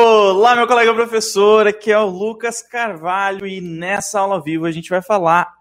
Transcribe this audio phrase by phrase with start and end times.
[0.00, 4.88] Olá, meu colega professor, aqui é o Lucas Carvalho e nessa aula viva a gente
[4.90, 5.52] vai falar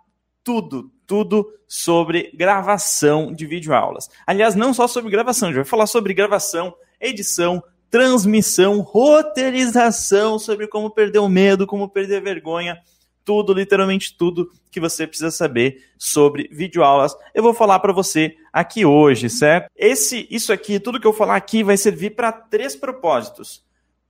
[0.43, 4.07] tudo, tudo sobre gravação de videoaulas.
[4.27, 10.67] Aliás, não só sobre gravação, a gente vai falar sobre gravação, edição, transmissão, roteirização, sobre
[10.67, 12.77] como perder o medo, como perder a vergonha,
[13.25, 17.15] tudo, literalmente tudo que você precisa saber sobre videoaulas.
[17.33, 19.67] Eu vou falar para você aqui hoje, certo?
[19.75, 23.65] Esse, isso aqui, tudo que eu falar aqui vai servir para três propósitos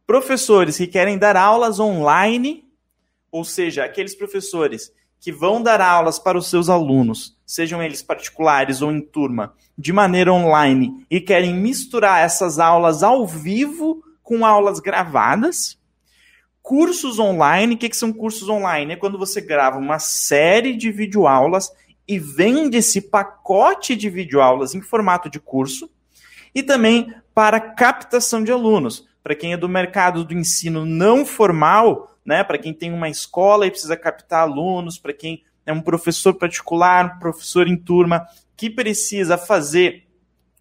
[0.08, 2.66] professores que querem dar aulas online,
[3.29, 4.89] ou seja, aqueles professores
[5.20, 9.92] que vão dar aulas para os seus alunos, sejam eles particulares ou em turma, de
[9.92, 15.78] maneira online e querem misturar essas aulas ao vivo com aulas gravadas.
[16.61, 18.94] Cursos online, o que, que são cursos online?
[18.94, 21.71] É quando você grava uma série de videoaulas
[22.08, 25.89] e vende esse pacote de videoaulas em formato de curso.
[26.55, 32.17] E também para captação de alunos para quem é do mercado do ensino não formal,
[32.26, 36.34] né, para quem tem uma escola e precisa captar alunos, para quem é um professor
[36.34, 38.25] particular, professor em turma,
[38.56, 40.08] que precisa fazer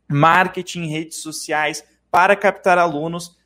[0.08, 3.36] marketing em redes sociais para captar alunos.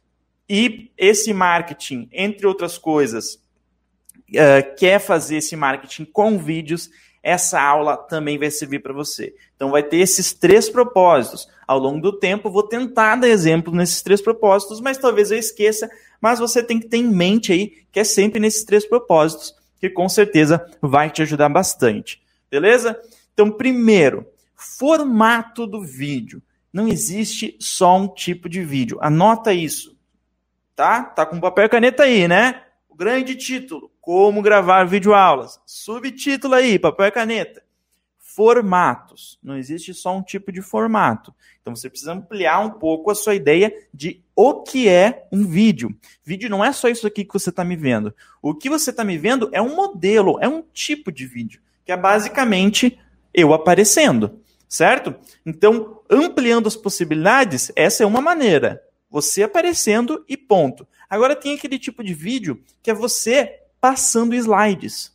[0.49, 6.89] E esse marketing, entre outras coisas, uh, quer fazer esse marketing com vídeos
[7.23, 9.35] essa aula também vai servir para você.
[9.55, 11.49] Então vai ter esses três propósitos.
[11.67, 15.91] Ao longo do tempo, vou tentar dar exemplo nesses três propósitos, mas talvez eu esqueça.
[16.21, 19.91] Mas você tem que ter em mente aí que é sempre nesses três propósitos, que
[19.91, 22.23] com certeza vai te ajudar bastante.
[22.51, 22.99] Beleza?
[23.34, 26.43] Então, primeiro, formato do vídeo.
[26.73, 28.99] Não existe só um tipo de vídeo.
[29.01, 29.97] Anota isso.
[30.75, 31.03] Tá?
[31.03, 32.62] Tá com papel e caneta aí, né?
[32.89, 35.61] O grande título como gravar videoaulas.
[35.64, 37.62] Subtítulo aí, papel e caneta.
[38.19, 39.39] Formatos.
[39.41, 41.33] Não existe só um tipo de formato.
[41.62, 45.97] Então você precisa ampliar um pouco a sua ideia de o que é um vídeo.
[46.25, 48.12] Vídeo não é só isso aqui que você está me vendo.
[48.42, 51.92] O que você está me vendo é um modelo, é um tipo de vídeo, que
[51.92, 52.98] é basicamente
[53.33, 55.15] eu aparecendo, certo?
[55.47, 58.82] Então, ampliando as possibilidades, essa é uma maneira.
[59.09, 60.84] Você aparecendo e ponto.
[61.09, 65.13] Agora tem aquele tipo de vídeo que é você passando slides.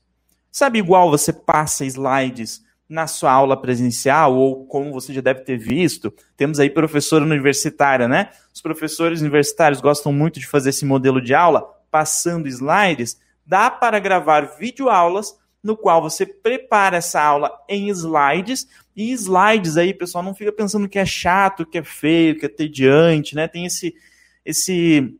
[0.51, 5.57] Sabe igual você passa slides na sua aula presencial, ou como você já deve ter
[5.57, 8.29] visto, temos aí professora universitária, né?
[8.53, 13.19] Os professores universitários gostam muito de fazer esse modelo de aula, passando slides.
[13.45, 19.93] Dá para gravar videoaulas no qual você prepara essa aula em slides, e slides aí,
[19.93, 23.47] pessoal, não fica pensando que é chato, que é feio, que é tediante, né?
[23.47, 23.93] Tem esse,
[24.45, 25.17] esse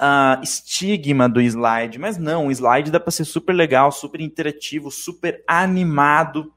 [0.00, 4.90] uh, estigma do slide, mas não, o slide dá para ser super legal, super interativo,
[4.90, 6.52] super animado.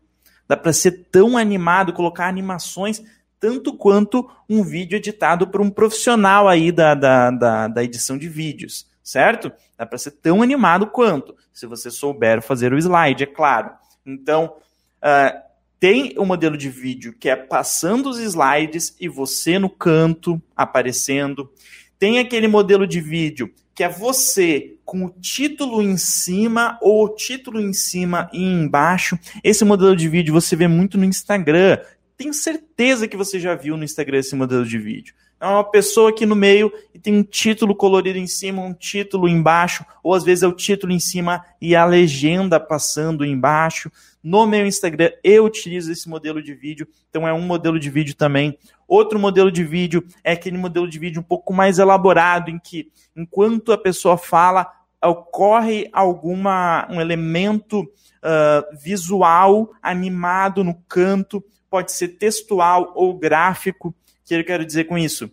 [0.47, 3.01] Dá para ser tão animado, colocar animações
[3.39, 8.27] tanto quanto um vídeo editado por um profissional aí da, da, da, da edição de
[8.27, 9.51] vídeos, certo?
[9.77, 13.71] Dá para ser tão animado quanto, se você souber fazer o slide, é claro.
[14.05, 14.55] Então,
[15.03, 15.47] uh,
[15.79, 20.41] tem o um modelo de vídeo que é passando os slides e você no canto
[20.55, 21.51] aparecendo.
[21.99, 27.09] Tem aquele modelo de vídeo que é você com o título em cima ou o
[27.09, 29.19] título em cima e embaixo.
[29.43, 31.77] Esse modelo de vídeo você vê muito no Instagram.
[32.17, 35.13] Tenho certeza que você já viu no Instagram esse modelo de vídeo.
[35.39, 39.29] É uma pessoa aqui no meio e tem um título colorido em cima, um título
[39.29, 43.91] embaixo, ou às vezes é o título em cima e a legenda passando embaixo.
[44.23, 48.15] No meu Instagram eu utilizo esse modelo de vídeo, então é um modelo de vídeo
[48.15, 48.57] também.
[48.87, 52.91] Outro modelo de vídeo é aquele modelo de vídeo um pouco mais elaborado, em que
[53.15, 54.71] enquanto a pessoa fala,
[55.03, 63.93] ocorre alguma um elemento uh, visual animado no canto, pode ser textual ou gráfico
[64.27, 65.31] que eu quero dizer com isso?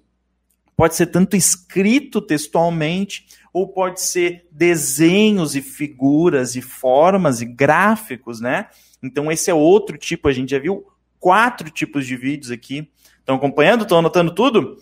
[0.76, 8.40] Pode ser tanto escrito textualmente, ou pode ser desenhos e figuras e formas e gráficos,
[8.40, 8.68] né?
[9.02, 10.86] Então esse é outro tipo, a gente já viu
[11.18, 12.88] quatro tipos de vídeos aqui.
[13.18, 13.82] Estão acompanhando?
[13.82, 14.80] Estão anotando tudo?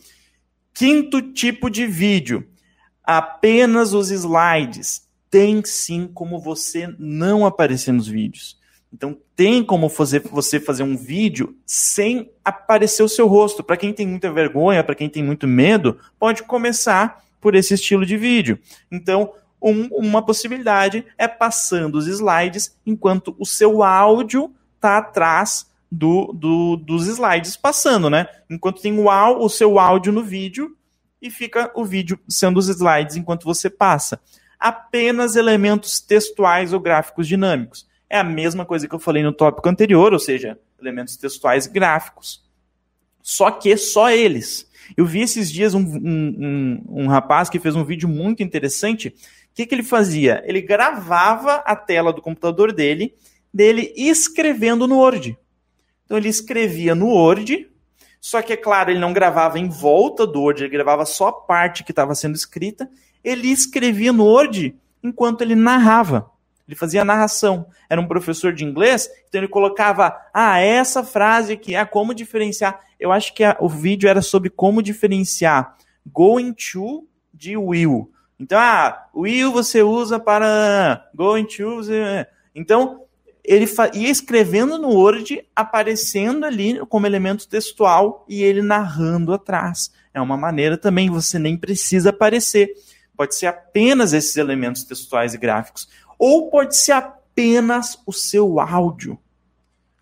[0.75, 2.49] Quinto tipo de vídeo,
[3.03, 5.09] apenas os slides.
[5.31, 8.59] Tem sim como você não aparecer nos vídeos.
[8.93, 13.65] Então tem como fazer, você fazer um vídeo sem aparecer o seu rosto.
[13.65, 18.05] Para quem tem muita vergonha, para quem tem muito medo, pode começar por esse estilo
[18.05, 18.59] de vídeo.
[18.91, 26.33] Então, um, uma possibilidade é passando os slides enquanto o seu áudio está atrás do,
[26.33, 28.27] do, dos slides passando, né?
[28.51, 30.77] Enquanto tem o, o seu áudio no vídeo
[31.21, 34.21] e fica o vídeo sendo os slides enquanto você passa.
[34.59, 39.67] Apenas elementos textuais ou gráficos dinâmicos é a mesma coisa que eu falei no tópico
[39.67, 42.45] anterior, ou seja, elementos textuais gráficos.
[43.23, 44.71] Só que só eles.
[44.95, 49.09] Eu vi esses dias um, um, um, um rapaz que fez um vídeo muito interessante.
[49.09, 50.43] O que, que ele fazia?
[50.45, 53.15] Ele gravava a tela do computador dele,
[53.53, 55.39] dele escrevendo no Word.
[56.05, 57.67] Então ele escrevia no Word,
[58.21, 61.33] só que, é claro, ele não gravava em volta do Word, ele gravava só a
[61.33, 62.91] parte que estava sendo escrita.
[63.25, 66.31] Ele escrevia no Word enquanto ele narrava.
[66.73, 67.67] Ele fazia narração.
[67.87, 72.81] Era um professor de inglês, então ele colocava, ah, essa frase aqui, ah, como diferenciar.
[72.99, 75.77] Eu acho que a, o vídeo era sobre como diferenciar
[76.11, 78.11] going to de will.
[78.41, 81.83] Então, ah, will você usa para going to.
[82.55, 83.03] Então,
[83.45, 89.93] ele ia escrevendo no Word, aparecendo ali como elemento textual e ele narrando atrás.
[90.15, 92.71] É uma maneira também, você nem precisa aparecer.
[93.15, 95.87] Pode ser apenas esses elementos textuais e gráficos
[96.25, 99.19] ou pode ser apenas o seu áudio.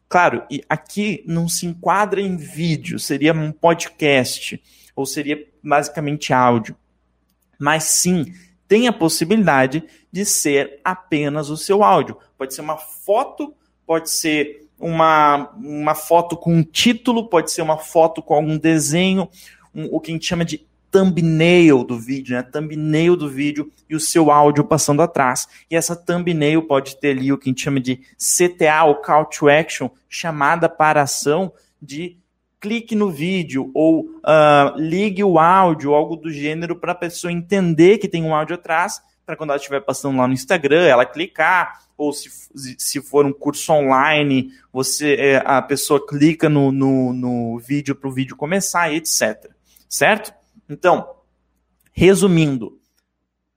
[0.07, 4.63] Claro, e aqui não se enquadra em vídeo, seria um podcast,
[4.95, 6.77] ou seria basicamente áudio.
[7.59, 8.35] Mas sim,
[8.69, 9.83] tem a possibilidade
[10.13, 12.19] de ser apenas o seu áudio.
[12.37, 13.55] Pode ser uma foto,
[13.87, 19.27] pode ser uma, uma foto com um título, pode ser uma foto com algum desenho,
[19.75, 22.43] um, o que a gente chama de thumbnail do vídeo, né?
[22.43, 25.47] Thumbnail do vídeo e o seu áudio passando atrás.
[25.71, 29.27] E essa thumbnail pode ter ali o que a gente chama de CTA, ou Call
[29.27, 32.19] to Action, chamada para ação de
[32.61, 37.99] clique no vídeo ou uh, ligue o áudio, algo do gênero, para a pessoa entender
[37.99, 41.81] que tem um áudio atrás, para quando ela estiver passando lá no Instagram, ela clicar,
[41.97, 42.31] ou se,
[42.79, 48.09] se for um curso online, você é, a pessoa clica no, no, no vídeo para
[48.09, 49.51] o vídeo começar, etc.
[49.89, 50.33] Certo?
[50.71, 51.17] Então,
[51.93, 52.81] resumindo,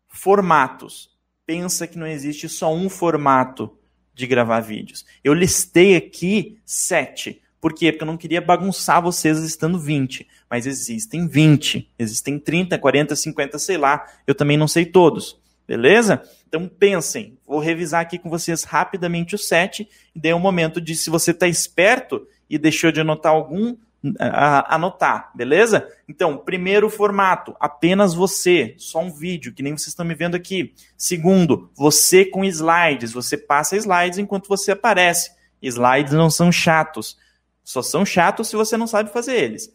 [0.08, 1.12] formatos.
[1.46, 3.78] Pensa que não existe só um formato
[4.14, 5.06] de gravar vídeos.
[5.24, 7.42] Eu listei aqui sete.
[7.62, 7.92] Por quê?
[7.92, 10.28] Porque eu não queria bagunçar vocês listando 20.
[10.50, 11.94] Mas existem 20.
[11.98, 14.06] Existem 30, 40, 50, sei lá.
[14.26, 15.40] Eu também não sei todos.
[15.68, 16.22] Beleza?
[16.48, 17.38] Então pensem.
[17.46, 19.88] Vou revisar aqui com vocês rapidamente os sete.
[20.16, 23.76] E é um momento de, se você está esperto e deixou de anotar algum,
[24.20, 25.88] anotar, beleza?
[26.08, 30.74] Então, primeiro formato, apenas você, só um vídeo, que nem vocês estão me vendo aqui.
[30.98, 35.32] Segundo, você com slides, você passa slides enquanto você aparece.
[35.62, 37.18] Slides não são chatos,
[37.64, 39.74] só são chatos se você não sabe fazer eles.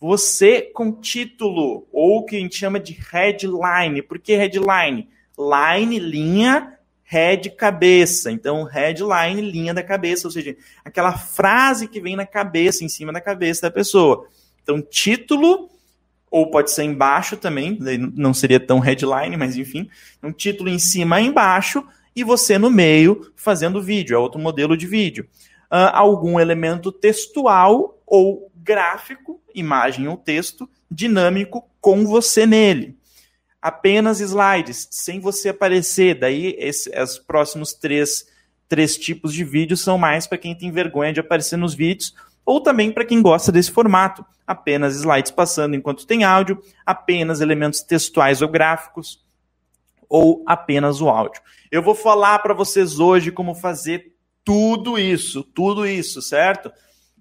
[0.00, 4.02] Você com título, ou o que a gente chama de headline.
[4.02, 5.08] Por que headline?
[5.38, 6.76] Line, linha,
[7.12, 8.30] head cabeça.
[8.30, 13.12] Então, headline, linha da cabeça, ou seja, aquela frase que vem na cabeça, em cima
[13.12, 14.26] da cabeça da pessoa.
[14.62, 15.68] Então, título,
[16.30, 17.78] ou pode ser embaixo também,
[18.14, 19.90] não seria tão headline, mas enfim,
[20.22, 21.84] um título em cima e embaixo,
[22.16, 25.28] e você no meio fazendo vídeo, é outro modelo de vídeo.
[25.70, 32.96] Uh, algum elemento textual ou gráfico, imagem ou texto, dinâmico com você nele
[33.62, 36.18] apenas slides, sem você aparecer.
[36.18, 36.58] Daí,
[37.00, 38.26] os próximos três,
[38.68, 42.12] três tipos de vídeos são mais para quem tem vergonha de aparecer nos vídeos,
[42.44, 44.26] ou também para quem gosta desse formato.
[44.44, 49.24] Apenas slides passando enquanto tem áudio, apenas elementos textuais ou gráficos,
[50.08, 51.40] ou apenas o áudio.
[51.70, 54.12] Eu vou falar para vocês hoje como fazer
[54.44, 56.72] tudo isso, tudo isso, certo?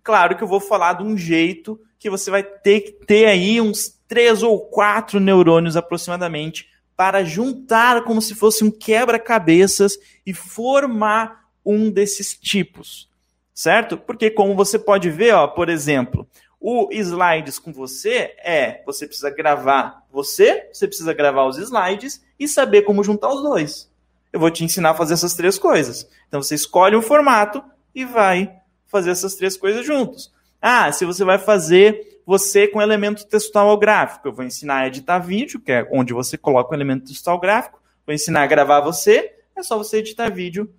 [0.04, 3.62] Claro que eu vou falar de um jeito que você vai ter que ter aí
[3.62, 6.68] uns três ou quatro neurônios aproximadamente
[6.98, 13.10] para juntar como se fosse um quebra-cabeças e formar um desses tipos,
[13.54, 13.98] certo?
[13.98, 16.28] Porque como você pode ver, ó, por exemplo,
[16.60, 22.50] o slides com você é, você precisa gravar você, você precisa gravar os slides e
[22.50, 23.90] saber como juntar os dois.
[24.34, 26.06] Eu vou te ensinar a fazer essas três coisas.
[26.28, 27.64] Então você escolhe um formato
[27.96, 28.58] e vai
[28.88, 30.34] fazer essas três coisas juntos.
[30.62, 34.28] Ah, se você vai fazer você com elemento textual ou gráfico.
[34.28, 37.82] Eu vou ensinar a editar vídeo, que é onde você coloca o elemento textual gráfico.
[38.06, 39.34] Vou ensinar a gravar você.
[39.56, 40.74] É só você editar vídeo,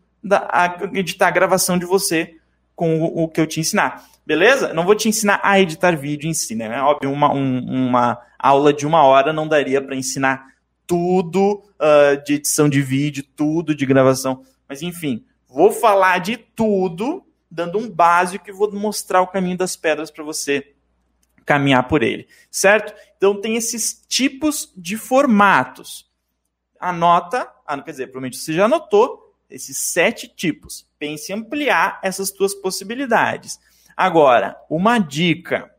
[0.95, 2.37] editar a gravação de você
[2.75, 4.05] com o, o, que eu te ensinar.
[4.27, 4.73] Beleza?
[4.73, 6.67] Não vou te ensinar a editar vídeo em si, né?
[6.67, 10.47] É óbvio, uma, um, uma aula de uma hora não daria para ensinar
[10.87, 14.43] tudo uh, de edição de vídeo, tudo de gravação.
[14.69, 19.77] Mas enfim, vou falar de tudo, dando um básico e vou mostrar o caminho das
[19.77, 20.72] pedras para você
[21.45, 22.95] caminhar por ele, certo?
[23.17, 26.11] Então tem esses tipos de formatos.
[26.79, 30.87] Anota, ah, quer dizer, provavelmente você já anotou esses sete tipos.
[30.99, 33.59] Pense em ampliar essas tuas possibilidades.
[33.97, 35.71] Agora, uma dica,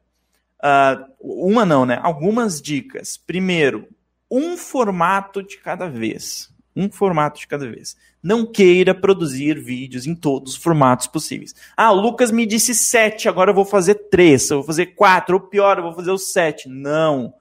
[0.60, 2.00] uh, uma não, né?
[2.02, 3.18] Algumas dicas.
[3.18, 3.88] Primeiro,
[4.30, 6.53] um formato de cada vez.
[6.76, 7.96] Um formato de cada vez.
[8.22, 11.54] Não queira produzir vídeos em todos os formatos possíveis.
[11.78, 15.36] Ah, o Lucas me disse sete, agora eu vou fazer três, eu vou fazer quatro,
[15.36, 16.68] ou pior, eu vou fazer os sete.
[16.68, 17.34] Não.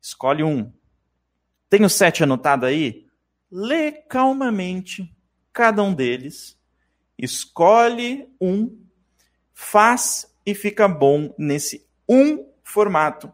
[0.00, 0.70] Escolhe um.
[1.68, 3.06] Tem o sete anotado aí?
[3.50, 5.12] Lê calmamente
[5.52, 6.56] cada um deles.
[7.18, 8.78] Escolhe um,
[9.52, 13.32] faz e fica bom nesse um formato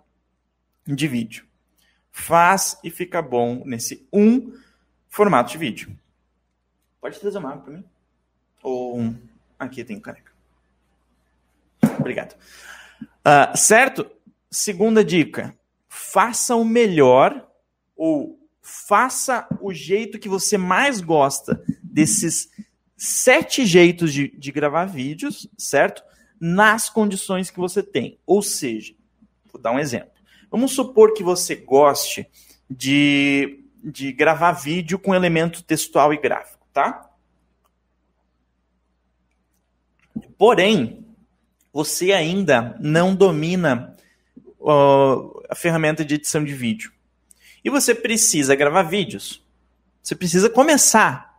[0.87, 1.44] de vídeo.
[2.11, 4.52] Faz e fica bom nesse um
[5.12, 5.95] formato de vídeo.
[6.99, 7.85] Pode trazer uma água para mim?
[8.62, 9.19] Ou um...
[9.59, 10.33] Aqui tem caneca.
[11.99, 12.35] Obrigado.
[13.02, 14.11] Uh, certo?
[14.50, 15.54] Segunda dica.
[15.87, 17.47] Faça o melhor
[17.95, 22.50] ou faça o jeito que você mais gosta desses
[22.97, 26.02] sete jeitos de, de gravar vídeos, certo?
[26.40, 28.19] Nas condições que você tem.
[28.25, 28.95] Ou seja,
[29.52, 30.11] vou dar um exemplo.
[30.50, 32.26] Vamos supor que você goste
[32.69, 37.11] de, de gravar vídeo com elemento textual e gráfico, tá?
[40.39, 41.07] Porém,
[41.73, 43.97] você ainda não domina
[44.61, 46.93] uh, a ferramenta de edição de vídeo.
[47.65, 49.43] E você precisa gravar vídeos.
[50.03, 51.39] Você precisa começar.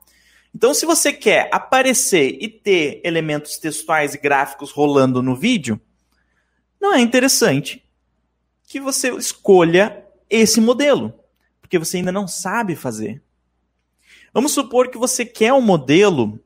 [0.56, 5.80] Então, se você quer aparecer e ter elementos textuais e gráficos rolando no vídeo,
[6.80, 7.84] não é interessante
[8.68, 11.14] que você escolha esse modelo,
[11.74, 13.20] porque você ainda não sabe fazer.
[14.32, 16.40] Vamos supor que você quer um modelo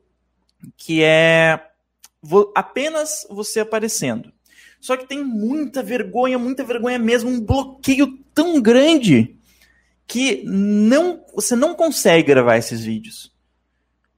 [0.74, 1.68] que é
[2.54, 4.32] apenas você aparecendo.
[4.80, 9.36] Só que tem muita vergonha, muita vergonha mesmo, um bloqueio tão grande
[10.06, 13.30] que não você não consegue gravar esses vídeos.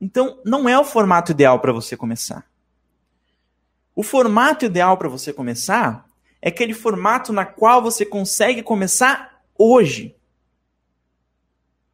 [0.01, 2.49] Então, não é o formato ideal para você começar.
[3.97, 6.09] O formato ideal para você começar
[6.41, 10.15] é aquele formato na qual você consegue começar hoje.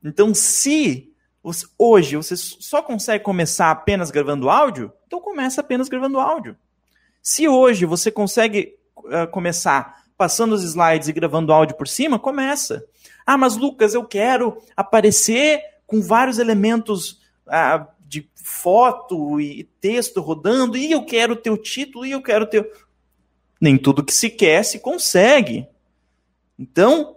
[0.06, 6.20] Então, se você, hoje você só consegue começar apenas gravando áudio, então começa apenas gravando
[6.20, 6.56] áudio.
[7.20, 12.84] Se hoje você consegue uh, começar passando os slides e gravando áudio por cima, começa.
[13.26, 20.76] Ah, mas Lucas, eu quero aparecer com vários elementos uh, de foto e texto rodando,
[20.76, 22.70] e eu quero ter o título, e eu quero ter
[23.60, 25.66] nem tudo que se quer se consegue.
[26.58, 27.16] Então,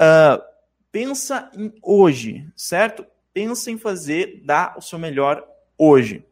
[0.00, 0.55] uh,
[0.96, 3.04] pensa em hoje, certo?
[3.34, 6.24] Pensa em fazer, dar o seu melhor hoje.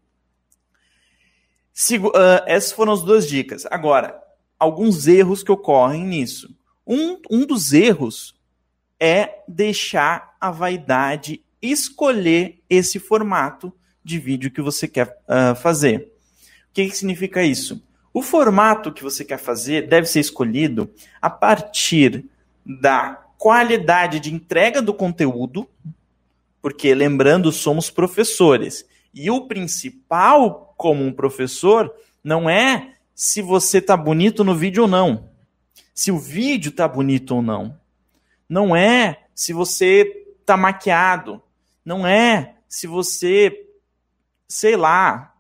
[1.71, 3.67] Sigo, uh, essas foram as duas dicas.
[3.67, 4.19] Agora,
[4.59, 6.57] alguns erros que ocorrem nisso.
[6.87, 8.41] Um, um dos erros
[8.99, 13.71] é deixar a vaidade escolher esse formato
[14.03, 16.11] de vídeo que você quer uh, fazer.
[16.71, 17.87] O que, que significa isso?
[18.15, 20.91] O formato que você quer fazer deve ser escolhido
[21.21, 22.25] a partir
[22.65, 25.69] da qualidade de entrega do conteúdo,
[26.63, 28.89] porque lembrando, somos professores.
[29.13, 34.89] E o principal como um professor não é se você tá bonito no vídeo ou
[34.89, 35.29] não.
[35.95, 37.79] Se o vídeo tá bonito ou não.
[38.49, 41.43] Não é se você tá maquiado.
[41.85, 43.69] Não é se você,
[44.49, 45.37] sei lá,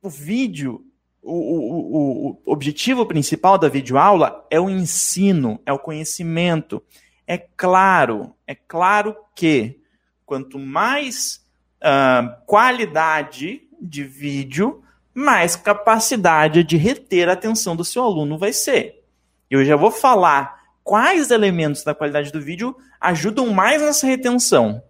[0.00, 0.85] o vídeo
[1.26, 6.82] o, o, o, objetivo principal da videoaula é o ensino, é o conhecimento.
[7.26, 9.80] É claro, é claro que
[10.24, 11.44] quanto mais
[11.82, 19.02] uh, qualidade de vídeo, mais capacidade de reter a atenção do seu aluno vai ser.
[19.50, 24.80] Eu já vou falar quais elementos da qualidade do vídeo ajudam mais nessa retenção.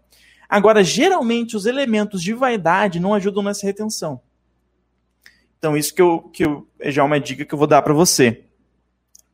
[0.49, 4.21] Agora, geralmente, os elementos de vaidade não ajudam nessa retenção.
[5.59, 7.95] Então, isso que eu, que eu já é uma dica que eu vou dar para
[7.95, 8.45] você.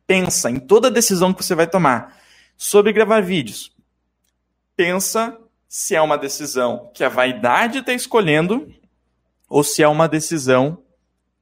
[0.07, 2.17] Pensa em toda decisão que você vai tomar
[2.57, 3.75] sobre gravar vídeos.
[4.75, 5.37] Pensa
[5.67, 8.71] se é uma decisão que a vaidade está escolhendo
[9.49, 10.83] ou se é uma decisão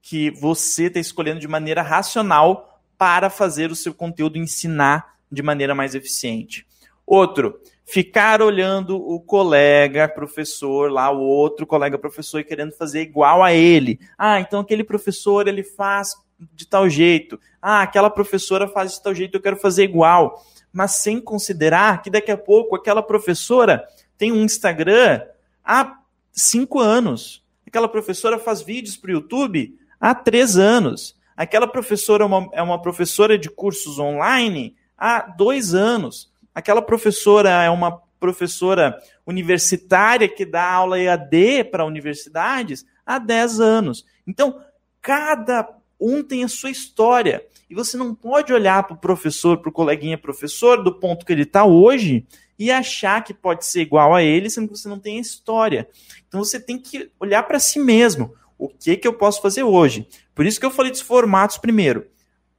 [0.02, 5.74] que você está escolhendo de maneira racional para fazer o seu conteúdo ensinar de maneira
[5.76, 6.66] mais eficiente.
[7.06, 13.44] Outro, ficar olhando o colega professor lá, o outro colega professor e querendo fazer igual
[13.44, 14.00] a ele.
[14.18, 16.16] Ah, então aquele professor ele faz
[16.54, 17.40] de tal jeito.
[17.62, 20.44] Ah, aquela professora faz de tal jeito, eu quero fazer igual.
[20.72, 23.86] Mas sem considerar que daqui a pouco aquela professora
[24.18, 25.22] tem um Instagram
[25.64, 25.98] há
[26.32, 27.44] cinco anos.
[27.68, 31.16] Aquela professora faz vídeos para o YouTube há três anos.
[31.36, 37.50] Aquela professora é uma, é uma professora de cursos online há dois anos aquela professora
[37.50, 44.06] é uma professora universitária que dá aula EAD para universidades há 10 anos.
[44.28, 44.62] Então,
[45.02, 45.68] cada
[46.00, 47.46] um tem a sua história.
[47.70, 51.32] E você não pode olhar para o professor, para o coleguinha professor, do ponto que
[51.32, 52.26] ele está hoje,
[52.60, 55.88] e achar que pode ser igual a ele, sendo que você não tem a história.
[56.28, 58.34] Então você tem que olhar para si mesmo.
[58.58, 60.08] O que, que eu posso fazer hoje?
[60.36, 62.06] Por isso que eu falei dos formatos primeiro.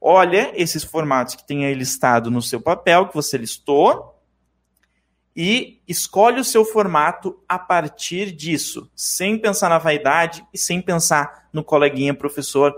[0.05, 4.21] Olha esses formatos que tem aí listado no seu papel, que você listou,
[5.33, 11.47] e escolhe o seu formato a partir disso, sem pensar na vaidade e sem pensar
[11.53, 12.73] no coleguinha professor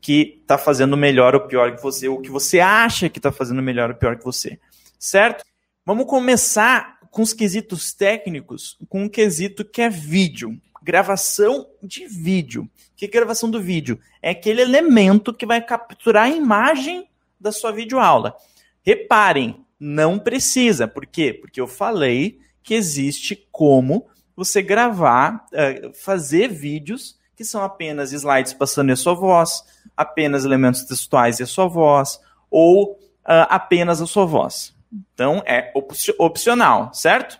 [0.00, 3.62] que está fazendo melhor ou pior que você, ou que você acha que está fazendo
[3.62, 4.58] melhor ou pior que você.
[4.98, 5.44] Certo?
[5.84, 10.58] Vamos começar com os quesitos técnicos, com um quesito que é vídeo.
[10.82, 12.62] Gravação de vídeo.
[12.62, 13.98] O que é gravação do vídeo?
[14.22, 17.08] É aquele elemento que vai capturar a imagem
[17.38, 18.36] da sua videoaula.
[18.82, 20.86] Reparem, não precisa.
[20.86, 21.32] Por quê?
[21.32, 24.06] Porque eu falei que existe como
[24.36, 29.64] você gravar, eh, fazer vídeos que são apenas slides passando a sua voz,
[29.96, 32.20] apenas elementos textuais e a sua voz,
[32.50, 34.76] ou uh, apenas a sua voz.
[35.14, 35.72] Então é
[36.18, 37.39] opcional, certo?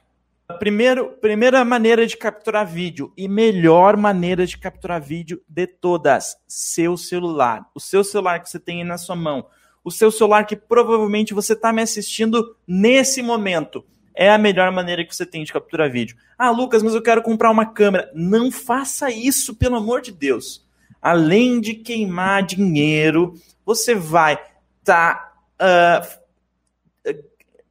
[0.58, 6.96] Primeiro, primeira maneira de capturar vídeo e melhor maneira de capturar vídeo de todas, seu
[6.96, 7.66] celular.
[7.74, 9.46] O seu celular que você tem aí na sua mão.
[9.82, 15.04] O seu celular que provavelmente você está me assistindo nesse momento é a melhor maneira
[15.04, 16.16] que você tem de capturar vídeo.
[16.36, 18.10] Ah, Lucas, mas eu quero comprar uma câmera.
[18.14, 20.66] Não faça isso, pelo amor de Deus.
[21.00, 24.34] Além de queimar dinheiro, você vai
[24.80, 25.32] estar.
[25.54, 26.04] Tá,
[27.06, 27.14] uh,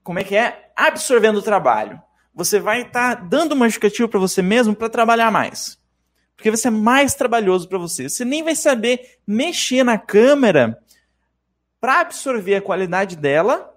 [0.03, 0.71] como é que é?
[0.75, 2.01] Absorvendo o trabalho.
[2.39, 5.77] Você vai estar tá dando uma justificativa para você mesmo para trabalhar mais.
[6.37, 8.07] Porque vai ser mais trabalhoso para você.
[8.07, 10.79] Você nem vai saber mexer na câmera
[11.81, 13.69] para absorver a qualidade dela.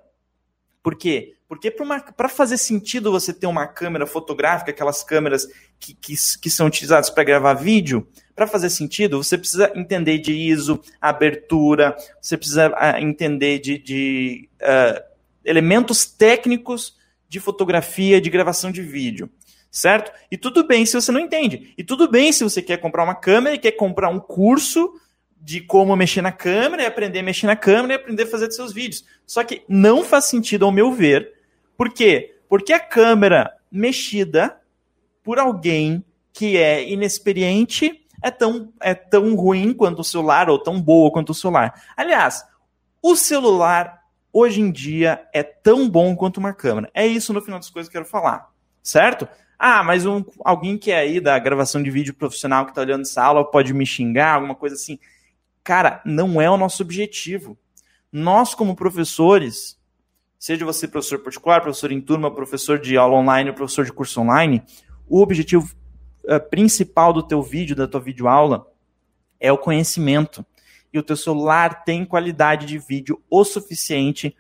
[0.80, 1.34] Por quê?
[1.48, 5.48] Porque para fazer sentido você ter uma câmera fotográfica, aquelas câmeras
[5.80, 10.32] que, que, que são utilizadas para gravar vídeo, para fazer sentido, você precisa entender de
[10.32, 15.02] ISO, abertura, você precisa uh, entender de, de uh,
[15.44, 17.01] elementos técnicos
[17.32, 19.30] de fotografia, de gravação de vídeo.
[19.70, 20.12] Certo?
[20.30, 21.72] E tudo bem se você não entende.
[21.78, 24.92] E tudo bem se você quer comprar uma câmera e quer comprar um curso
[25.40, 28.52] de como mexer na câmera e aprender a mexer na câmera e aprender a fazer
[28.52, 29.02] seus vídeos.
[29.26, 31.32] Só que não faz sentido, ao meu ver,
[31.74, 32.36] por quê?
[32.50, 34.60] Porque a câmera mexida
[35.22, 40.78] por alguém que é inexperiente é tão, é tão ruim quanto o celular ou tão
[40.78, 41.82] boa quanto o celular.
[41.96, 42.44] Aliás,
[43.00, 44.01] o celular
[44.32, 46.90] hoje em dia é tão bom quanto uma câmera.
[46.94, 48.50] É isso no final das coisas que eu quero falar,
[48.82, 49.28] certo?
[49.58, 53.02] Ah, mas um, alguém que é aí da gravação de vídeo profissional que está olhando
[53.02, 54.98] essa aula pode me xingar, alguma coisa assim.
[55.62, 57.56] Cara, não é o nosso objetivo.
[58.10, 59.78] Nós, como professores,
[60.36, 64.64] seja você professor particular, professor em turma, professor de aula online, professor de curso online,
[65.08, 65.72] o objetivo
[66.24, 68.66] uh, principal do teu vídeo, da tua videoaula,
[69.38, 70.44] é o conhecimento.
[70.92, 74.36] E o teu celular tem qualidade de vídeo o suficiente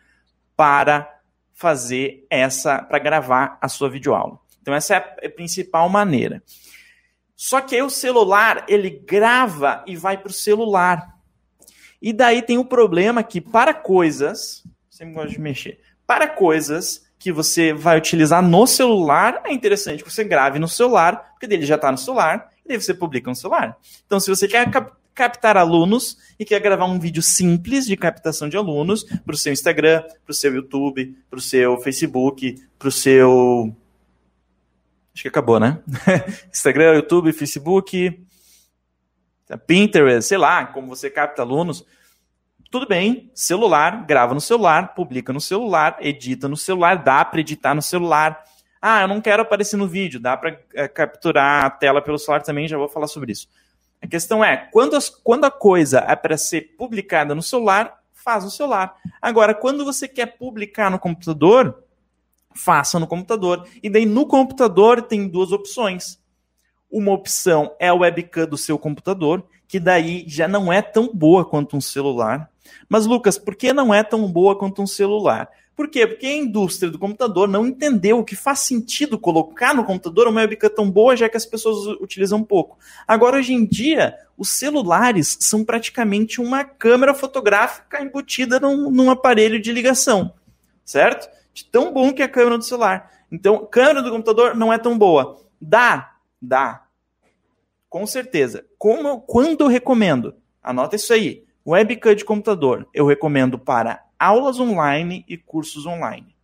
[0.56, 1.20] para
[1.52, 4.38] fazer essa, para gravar a sua videoaula.
[4.60, 6.42] Então essa é a principal maneira.
[7.36, 11.18] Só que aí o celular, ele grava e vai para o celular.
[12.00, 17.32] E daí tem o problema que para coisas, sempre gosto de mexer, para coisas que
[17.32, 21.76] você vai utilizar no celular, é interessante que você grave no celular, porque dele já
[21.76, 23.76] está no celular, e daí você publica no celular.
[24.04, 24.68] Então, se você quer
[25.14, 29.52] captar alunos e quer gravar um vídeo simples de captação de alunos para o seu
[29.52, 33.76] Instagram, para o seu YouTube, para o seu Facebook, para o seu.
[35.14, 35.78] Acho que acabou, né?
[36.52, 38.24] Instagram, YouTube, Facebook,
[39.66, 41.84] Pinterest, sei lá, como você capta alunos
[42.72, 47.74] tudo bem, celular, grava no celular, publica no celular, edita no celular, dá para editar
[47.74, 48.42] no celular.
[48.80, 52.40] Ah, eu não quero aparecer no vídeo, dá para é, capturar a tela pelo celular
[52.40, 53.46] também, já vou falar sobre isso.
[54.02, 58.42] A questão é, quando, as, quando a coisa é para ser publicada no celular, faz
[58.42, 58.96] no celular.
[59.20, 61.84] Agora, quando você quer publicar no computador,
[62.54, 63.66] faça no computador.
[63.80, 66.20] E daí no computador tem duas opções.
[66.90, 71.44] Uma opção é a webcam do seu computador, que daí já não é tão boa
[71.44, 72.50] quanto um celular.
[72.88, 75.48] Mas, Lucas, por que não é tão boa quanto um celular?
[75.74, 76.06] Por quê?
[76.06, 80.68] Porque a indústria do computador não entendeu que faz sentido colocar no computador uma webcam
[80.68, 82.78] tão boa, já que as pessoas utilizam pouco.
[83.08, 89.60] Agora, hoje em dia, os celulares são praticamente uma câmera fotográfica embutida num, num aparelho
[89.60, 90.34] de ligação,
[90.84, 91.30] certo?
[91.54, 93.10] De tão bom que é a câmera do celular.
[93.30, 95.40] Então, câmera do computador não é tão boa.
[95.58, 96.16] Dá?
[96.40, 96.84] Dá.
[97.88, 98.66] Com certeza.
[98.76, 100.34] Como, quando eu recomendo?
[100.62, 101.44] Anota isso aí.
[101.66, 106.34] Webcam de computador eu recomendo para aulas online e cursos online.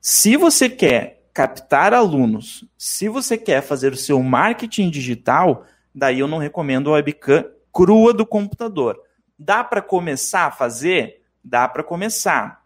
[0.00, 6.28] Se você quer captar alunos, se você quer fazer o seu marketing digital, daí eu
[6.28, 9.00] não recomendo a webcam crua do computador.
[9.38, 11.22] Dá para começar a fazer?
[11.42, 12.64] Dá para começar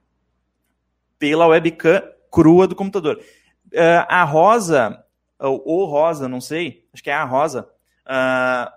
[1.18, 3.20] pela webcam crua do computador.
[3.66, 5.04] Uh, a Rosa,
[5.38, 7.68] ou, Rosa, não sei, acho que é a Rosa,
[8.06, 8.70] uh,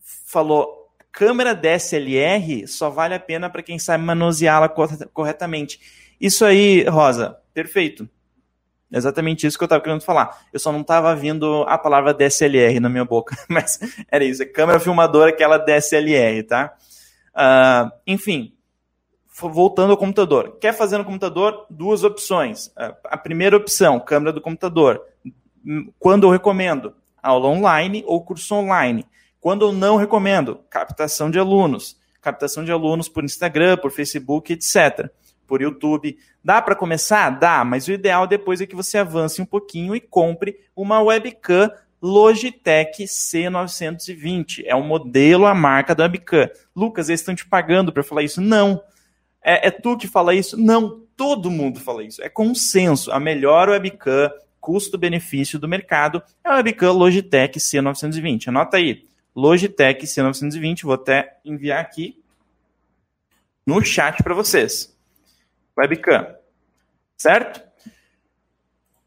[0.00, 0.83] falou:
[1.14, 5.80] câmera DSLR só vale a pena para quem sabe manuseá-la corretamente.
[6.20, 8.08] Isso aí, Rosa, perfeito.
[8.92, 10.46] Exatamente isso que eu estava querendo falar.
[10.52, 13.78] Eu só não estava vindo a palavra DSLR na minha boca, mas
[14.10, 14.42] era isso.
[14.42, 16.74] É câmera filmadora, aquela DSLR, tá?
[17.34, 18.52] Uh, enfim,
[19.40, 20.58] voltando ao computador.
[20.60, 21.66] Quer fazer no computador?
[21.70, 22.66] Duas opções.
[22.68, 25.00] Uh, a primeira opção, câmera do computador.
[25.98, 26.94] Quando eu recomendo?
[27.22, 29.06] Aula online ou curso online.
[29.44, 30.60] Quando eu não recomendo?
[30.70, 31.98] Captação de alunos.
[32.22, 35.10] Captação de alunos por Instagram, por Facebook, etc
[35.46, 36.16] por YouTube.
[36.42, 37.28] Dá para começar?
[37.28, 41.70] Dá, mas o ideal depois é que você avance um pouquinho e compre uma webcam
[42.00, 44.62] Logitech C920.
[44.64, 46.48] É um modelo, a marca da webcam.
[46.74, 48.40] Lucas, eles estão te pagando para falar isso?
[48.40, 48.82] Não.
[49.42, 50.58] É, é, tu que fala isso?
[50.58, 51.02] Não.
[51.14, 52.22] Todo mundo fala isso.
[52.22, 53.12] É consenso.
[53.12, 54.30] A melhor webcam,
[54.60, 58.48] custo-benefício do mercado, é a webcam Logitech C920.
[58.48, 59.04] Anota aí.
[59.34, 60.82] Logitech C920.
[60.82, 62.22] Vou até enviar aqui
[63.66, 64.94] no chat para vocês
[65.76, 66.34] webcam.
[67.16, 67.62] Certo?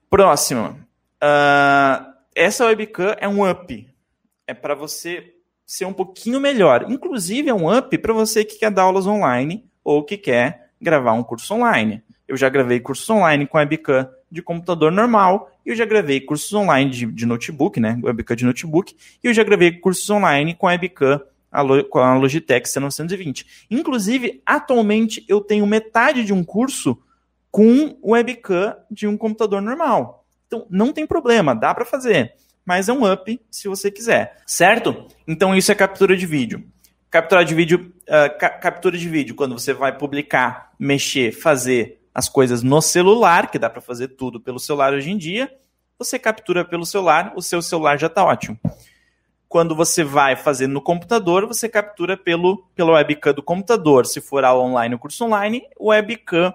[0.09, 0.79] Próximo.
[1.21, 3.89] Uh, essa webcam é um up.
[4.45, 5.33] É para você
[5.65, 6.89] ser um pouquinho melhor.
[6.89, 11.13] Inclusive, é um up para você que quer dar aulas online ou que quer gravar
[11.13, 12.03] um curso online.
[12.27, 16.89] Eu já gravei cursos online com webcam de computador normal eu já gravei cursos online
[16.89, 17.99] de, de notebook, né?
[18.01, 18.95] Webcam de notebook.
[19.21, 21.21] E eu já gravei cursos online com webcam
[21.89, 23.45] com a Logitech C920.
[23.69, 26.97] Inclusive, atualmente eu tenho metade de um curso
[27.51, 30.25] com webcam de um computador normal.
[30.47, 32.33] Então, não tem problema, dá para fazer,
[32.65, 35.07] mas é um up se você quiser, certo?
[35.27, 36.63] Então, isso é captura de vídeo.
[37.09, 42.27] Captura de vídeo, uh, ca captura de vídeo, quando você vai publicar, mexer, fazer as
[42.27, 45.55] coisas no celular, que dá para fazer tudo pelo celular hoje em dia,
[45.99, 48.59] você captura pelo celular, o seu celular já está ótimo.
[49.47, 54.07] Quando você vai fazer no computador, você captura pelo, pelo webcam do computador.
[54.07, 56.51] Se for aula online ou curso online, webcam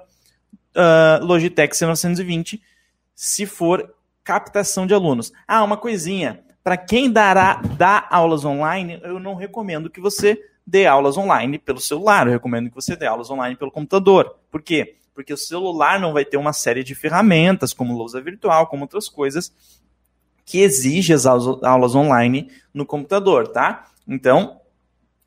[0.74, 2.60] uh, Logitech C920.
[3.14, 3.94] Se for
[4.24, 5.32] captação de alunos.
[5.46, 6.42] Ah, uma coisinha.
[6.64, 11.78] Para quem dará, dá aulas online, eu não recomendo que você dê aulas online pelo
[11.78, 12.26] celular.
[12.26, 14.40] Eu recomendo que você dê aulas online pelo computador.
[14.50, 14.96] Por quê?
[15.14, 19.08] Porque o celular não vai ter uma série de ferramentas, como lousa virtual, como outras
[19.08, 19.52] coisas,
[20.44, 23.90] que exige as aulas online no computador, tá?
[24.08, 24.60] Então,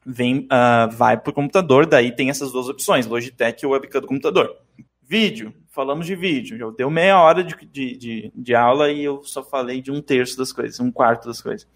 [0.06, 4.08] vem, uh, vai para o computador, daí tem essas duas opções, Logitech ou webcam do
[4.08, 4.56] computador.
[5.02, 9.24] Vídeo, falamos de vídeo, já deu meia hora de, de, de, de aula e eu
[9.24, 11.68] só falei de um terço das coisas, um quarto das coisas.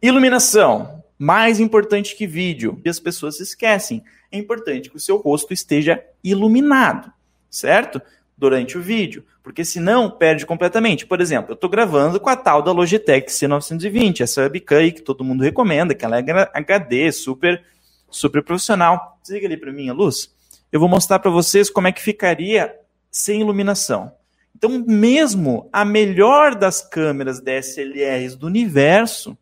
[0.00, 5.52] Iluminação, mais importante que vídeo, e as pessoas esquecem, é importante que o seu rosto
[5.52, 7.12] esteja iluminado,
[7.50, 8.00] certo?
[8.36, 11.06] Durante o vídeo porque senão perde completamente.
[11.06, 15.00] Por exemplo, eu estou gravando com a tal da Logitech C920, essa webcam aí que
[15.00, 17.64] todo mundo recomenda, que ela é HD, super,
[18.10, 19.18] super profissional.
[19.22, 20.36] Desliga ali para mim a luz.
[20.70, 22.78] Eu vou mostrar para vocês como é que ficaria
[23.10, 24.12] sem iluminação.
[24.54, 29.34] Então, mesmo a melhor das câmeras DSLRs do universo,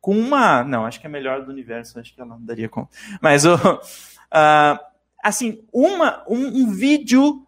[0.00, 0.62] com uma.
[0.62, 2.96] Não, acho que é a melhor do universo, acho que ela não daria conta.
[3.20, 3.58] Mas, uh,
[5.22, 7.46] assim, uma, um, um vídeo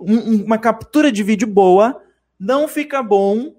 [0.00, 2.02] um, uma captura de vídeo boa
[2.38, 3.54] não fica bom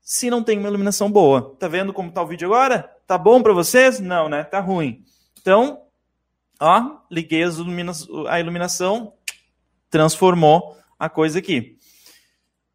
[0.00, 1.54] se não tem uma iluminação boa.
[1.58, 2.90] Tá vendo como tá o vídeo agora?
[3.06, 4.00] Tá bom para vocês?
[4.00, 4.44] Não, né?
[4.44, 5.02] Tá ruim.
[5.40, 5.82] Então,
[6.60, 7.42] ó, liguei
[8.28, 9.12] a iluminação,
[9.90, 11.78] transformou a coisa aqui.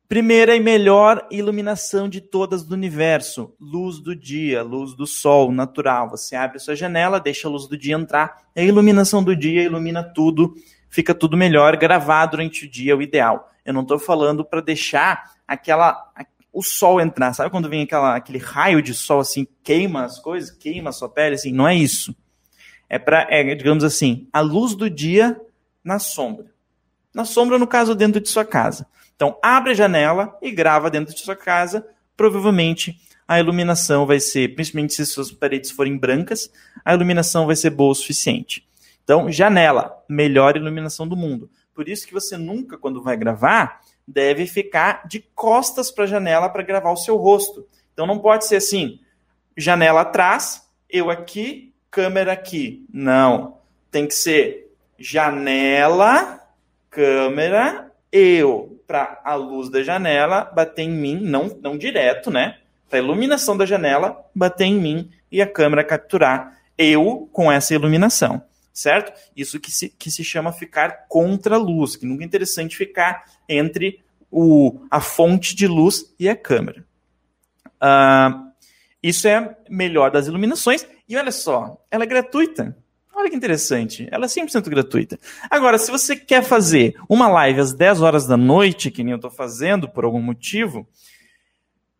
[0.10, 6.10] Primeira e melhor iluminação de todas do universo: luz do dia, luz do sol natural.
[6.10, 10.04] Você abre sua janela, deixa a luz do dia entrar, a iluminação do dia ilumina
[10.04, 10.56] tudo
[10.90, 11.78] fica tudo melhor.
[11.78, 13.52] Gravar durante o dia é o ideal.
[13.64, 16.12] Eu não estou falando para deixar aquela
[16.52, 17.32] o sol entrar.
[17.36, 21.08] Sabe quando vem aquela, aquele raio de sol assim, queima as coisas, queima a sua
[21.08, 21.36] pele?
[21.36, 22.16] Assim, não é isso.
[22.90, 25.40] É para, é, digamos assim, a luz do dia
[25.84, 26.48] na sombra.
[27.14, 28.88] Na sombra, no caso, dentro de sua casa.
[29.20, 31.86] Então, abre a janela e grava dentro de sua casa.
[32.16, 36.50] Provavelmente a iluminação vai ser, principalmente se suas paredes forem brancas,
[36.86, 38.66] a iluminação vai ser boa o suficiente.
[39.04, 41.50] Então, janela, melhor iluminação do mundo.
[41.76, 46.48] Por isso que você nunca, quando vai gravar, deve ficar de costas para a janela
[46.48, 47.68] para gravar o seu rosto.
[47.94, 49.02] Então não pode ser assim,
[49.58, 52.86] janela atrás, eu aqui, câmera aqui.
[52.90, 53.58] Não.
[53.92, 56.40] Tem que ser janela,
[56.90, 62.58] câmera, eu, para a luz da janela bater em mim, não, não direto, né?
[62.90, 67.76] Para a iluminação da janela bater em mim e a câmera capturar eu com essa
[67.76, 68.42] iluminação,
[68.74, 69.14] certo?
[69.38, 73.26] Isso que se, que se chama ficar contra a luz, que nunca é interessante ficar
[73.48, 74.00] entre
[74.32, 76.84] o, a fonte de luz e a câmera.
[77.76, 78.50] Uh,
[79.04, 80.88] isso é melhor das iluminações.
[81.08, 82.76] E olha só, ela é gratuita.
[83.20, 84.08] Olha que interessante.
[84.12, 85.20] Ela é 100% gratuita.
[85.50, 89.18] Agora, se você quer fazer uma live às 10 horas da noite, que nem eu
[89.18, 90.88] estou fazendo por algum motivo,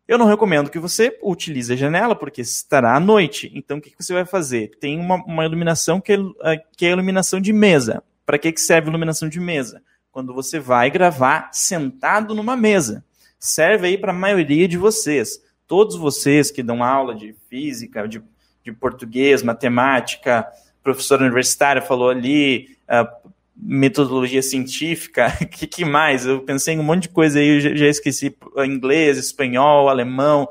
[0.08, 3.52] eu não recomendo que você utilize a janela, porque estará à noite.
[3.54, 4.70] Então, o que, você vai fazer?
[4.80, 8.02] Tem uma, uma iluminação que é, é que é iluminação de mesa.
[8.24, 9.82] Para que, que serve iluminação de mesa?
[10.10, 13.04] Quando você vai gravar sentado numa mesa.
[13.38, 15.38] Serve aí para a maioria de vocês.
[15.66, 18.22] Todos vocês que dão aula de física, de,
[18.64, 20.50] de português, matemática,
[20.82, 26.26] professora universitária falou ali, uh, metodologia científica, que, que mais?
[26.26, 30.48] Eu pensei em um monte de coisa aí, eu já, já esqueci inglês, espanhol, alemão,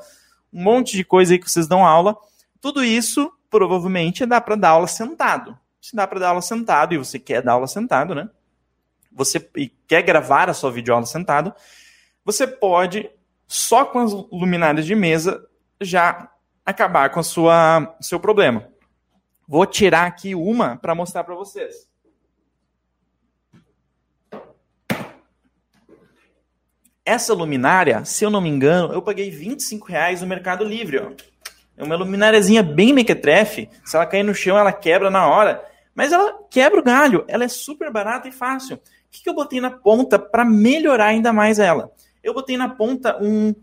[0.53, 2.15] um monte de coisa aí que vocês dão aula.
[2.61, 5.57] Tudo isso provavelmente dá para dar aula sentado.
[5.81, 8.29] Se dá para dar aula sentado e você quer dar aula sentado, né?
[9.11, 9.39] Você
[9.87, 11.53] quer gravar a sua videoaula sentado,
[12.23, 13.09] você pode
[13.47, 15.43] só com as luminárias de mesa
[15.81, 16.29] já
[16.65, 18.67] acabar com a sua seu problema.
[19.49, 21.89] Vou tirar aqui uma para mostrar para vocês.
[27.03, 30.99] Essa luminária, se eu não me engano, eu paguei 25 reais no Mercado Livre.
[30.99, 31.09] Ó.
[31.75, 33.67] É uma lumináriazinha bem mequetrefe.
[33.83, 35.65] Se ela cair no chão, ela quebra na hora.
[35.95, 37.25] Mas ela quebra o galho.
[37.27, 38.75] Ela é super barata e fácil.
[38.75, 41.91] O que, que eu botei na ponta para melhorar ainda mais ela?
[42.23, 43.55] Eu botei na ponta um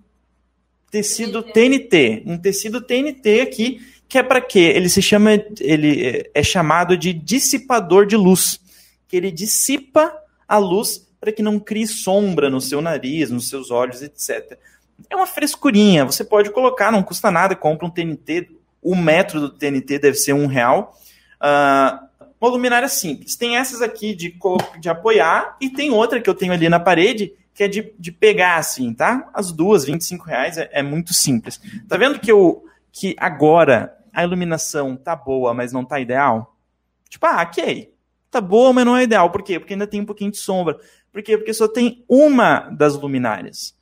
[0.90, 2.24] tecido TNT.
[2.26, 4.72] Um tecido TNT aqui que é para quê?
[4.74, 8.60] Ele se chama, ele é chamado de dissipador de luz,
[9.08, 10.12] que ele dissipa
[10.46, 14.58] a luz para que não crie sombra no seu nariz, nos seus olhos, etc.
[15.10, 18.48] É uma frescurinha, você pode colocar, não custa nada, compra um TNT,
[18.82, 20.96] o metro do TNT deve ser um real.
[21.40, 22.06] Uh,
[22.40, 23.34] uma luminária simples.
[23.34, 24.36] Tem essas aqui de,
[24.78, 28.12] de apoiar e tem outra que eu tenho ali na parede que é de, de
[28.12, 29.30] pegar assim, tá?
[29.32, 31.58] As duas, 25 reais, é, é muito simples.
[31.88, 36.56] Tá vendo que eu que agora a iluminação tá boa, mas não tá ideal?
[37.06, 37.92] Tipo, ah, ok.
[38.30, 39.30] Tá boa, mas não é ideal.
[39.30, 39.60] Por quê?
[39.60, 40.78] Porque ainda tem um pouquinho de sombra.
[41.12, 41.36] Por quê?
[41.36, 43.76] Porque só tem uma das luminárias.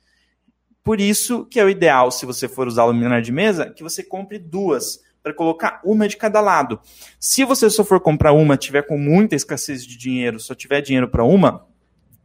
[0.83, 3.81] Por isso que é o ideal, se você for usar a luminária de mesa, que
[3.81, 6.79] você compre duas, para colocar uma de cada lado.
[7.19, 11.07] Se você só for comprar uma, tiver com muita escassez de dinheiro, só tiver dinheiro
[11.07, 11.65] para uma,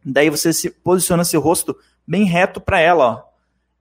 [0.04, 1.74] daí você se posiciona seu rosto
[2.06, 3.22] bem reto para ela, ó.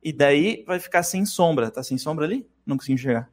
[0.01, 1.69] E daí vai ficar sem sombra.
[1.69, 2.47] Tá sem sombra ali?
[2.65, 3.29] Não consigo enxergar.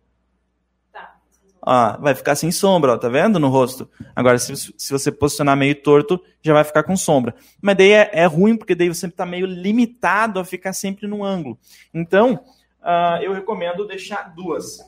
[1.68, 3.90] Ó, vai ficar sem sombra, ó, tá vendo no rosto?
[4.14, 7.35] Agora, se, se você posicionar meio torto, já vai ficar com sombra.
[7.61, 11.24] Mas daí é, é ruim, porque daí você está meio limitado a ficar sempre no
[11.24, 11.59] ângulo.
[11.92, 12.35] Então,
[12.81, 14.79] uh, eu recomendo deixar duas.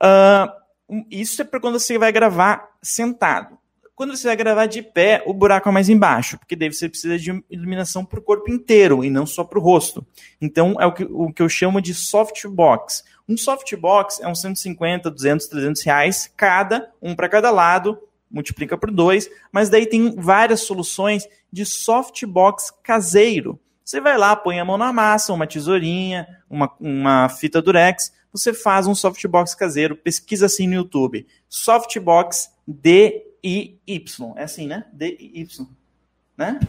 [0.00, 3.58] Uh, isso é para quando você vai gravar sentado.
[3.96, 7.18] Quando você vai gravar de pé, o buraco é mais embaixo, porque daí você precisa
[7.18, 10.06] de iluminação para o corpo inteiro e não só para o rosto.
[10.38, 13.02] Então, é o que, o que eu chamo de softbox.
[13.28, 17.98] Um softbox é uns 150, 200, 300 reais cada, um para cada lado,
[18.30, 23.58] multiplica por dois, mas daí tem várias soluções de softbox caseiro.
[23.84, 28.52] Você vai lá, põe a mão na massa, uma tesourinha, uma, uma fita durex, você
[28.52, 31.26] faz um softbox caseiro, pesquisa assim no YouTube.
[31.48, 34.34] Softbox D-I-Y.
[34.36, 34.84] É assim, né?
[34.92, 35.66] D-I-Y.
[36.36, 36.60] Né?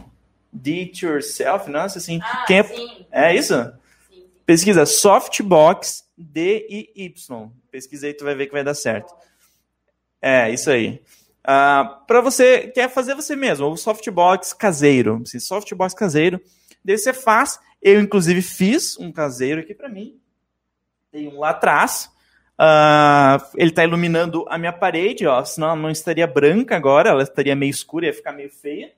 [0.52, 2.20] Do it yourself, nossa, assim.
[2.22, 2.64] Ah, quem é,
[3.12, 3.54] é isso?
[4.48, 7.50] Pesquisa softbox D e Y.
[7.70, 9.14] Pesquisei, tu vai ver que vai dar certo.
[10.22, 10.92] É, isso aí.
[10.92, 15.20] Uh, ah, para você, quer fazer você mesmo, o softbox caseiro.
[15.22, 16.40] Assim, softbox caseiro.
[16.82, 17.60] Daí você faz.
[17.82, 20.18] Eu, inclusive, fiz um caseiro aqui para mim.
[21.12, 22.10] Tem um lá atrás.
[22.58, 25.44] Uh, ele está iluminando a minha parede, ó.
[25.44, 28.94] Senão ela não estaria branca agora, ela estaria meio escura, ia ficar meio feia.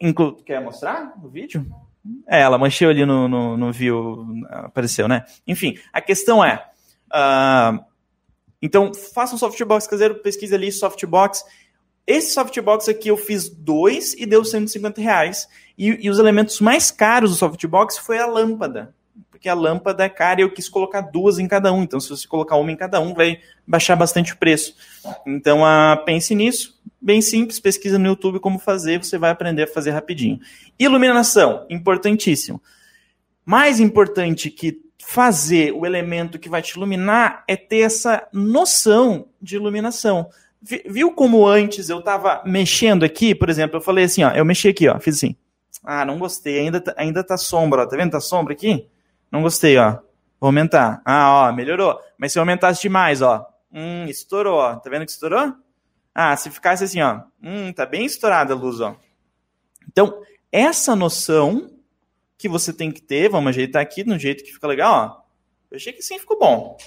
[0.00, 1.64] Inclu Quer mostrar o vídeo?
[2.28, 5.24] É, ela manchou ali no, no, no view, apareceu, né?
[5.46, 6.64] Enfim, a questão é.
[7.08, 7.84] Uh,
[8.60, 11.44] então, faça um softbox caseiro, pesquise ali softbox.
[12.06, 15.48] Esse softbox aqui eu fiz dois e deu 150 reais.
[15.76, 18.94] E, e os elementos mais caros do softbox foi a lâmpada
[19.46, 21.82] porque a lâmpada é cara e eu quis colocar duas em cada um.
[21.82, 24.74] Então, se você colocar uma em cada um, vai baixar bastante o preço.
[25.26, 26.75] Então, uh, pense nisso.
[27.00, 30.40] Bem simples, pesquisa no YouTube como fazer, você vai aprender a fazer rapidinho.
[30.78, 32.60] Iluminação, importantíssimo.
[33.44, 39.56] Mais importante que fazer o elemento que vai te iluminar é ter essa noção de
[39.56, 40.28] iluminação.
[40.60, 44.68] Viu como antes eu estava mexendo aqui, por exemplo, eu falei assim, ó, eu mexi
[44.68, 45.36] aqui, ó, fiz assim.
[45.84, 48.10] Ah, não gostei, ainda tá, ainda tá sombra, ó, tá vendo?
[48.10, 48.88] Tá sombra aqui?
[49.30, 49.98] Não gostei, ó.
[50.40, 51.00] Vou aumentar.
[51.04, 52.00] Ah, ó, melhorou.
[52.18, 54.76] Mas se eu aumentasse demais, ó, Hum, estourou, ó.
[54.76, 55.52] Tá vendo que estourou?
[56.18, 57.20] Ah, se ficasse assim, ó.
[57.42, 58.96] Hum, tá bem estourada a luz, ó.
[59.86, 61.70] Então, essa noção
[62.38, 65.22] que você tem que ter, vamos ajeitar aqui no jeito que fica legal, ó.
[65.70, 66.78] Eu achei que sim ficou bom.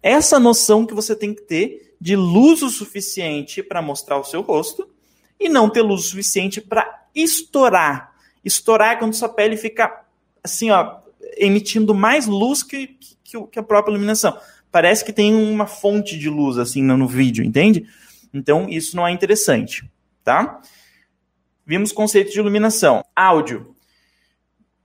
[0.00, 4.40] Essa noção que você tem que ter de luz o suficiente para mostrar o seu
[4.40, 4.88] rosto
[5.40, 8.14] e não ter luz o suficiente para estourar.
[8.44, 10.04] Estourar é quando sua pele fica
[10.44, 10.98] assim, ó,
[11.36, 14.38] emitindo mais luz que, que, que a própria iluminação.
[14.70, 17.84] Parece que tem uma fonte de luz assim no, vídeo, entende?
[18.32, 19.90] Então isso não é interessante,
[20.22, 20.60] tá?
[21.64, 23.04] Vimos conceito de iluminação.
[23.14, 23.74] Áudio.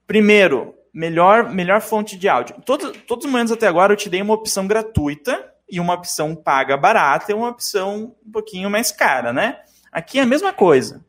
[0.08, 2.56] Primeiro, melhor, melhor fonte de áudio.
[2.66, 6.36] Todo, todos os momentos até agora eu te dei uma opção gratuita e uma opção
[6.36, 9.60] paga barata e uma opção um pouquinho mais cara, né?
[9.92, 11.04] Aqui é a mesma coisa.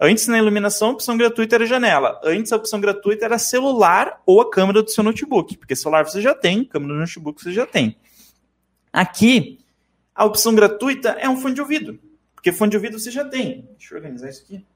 [0.00, 2.20] Antes, na iluminação, a opção gratuita era janela.
[2.22, 5.56] Antes, a opção gratuita era celular ou a câmera do seu notebook.
[5.56, 7.96] Porque celular você já tem, câmera do notebook você já tem.
[8.92, 9.57] Aqui,
[10.18, 11.96] a opção gratuita é um fone de ouvido.
[12.34, 13.68] Porque fone de ouvido você já tem.
[13.78, 14.66] Deixa eu organizar isso aqui.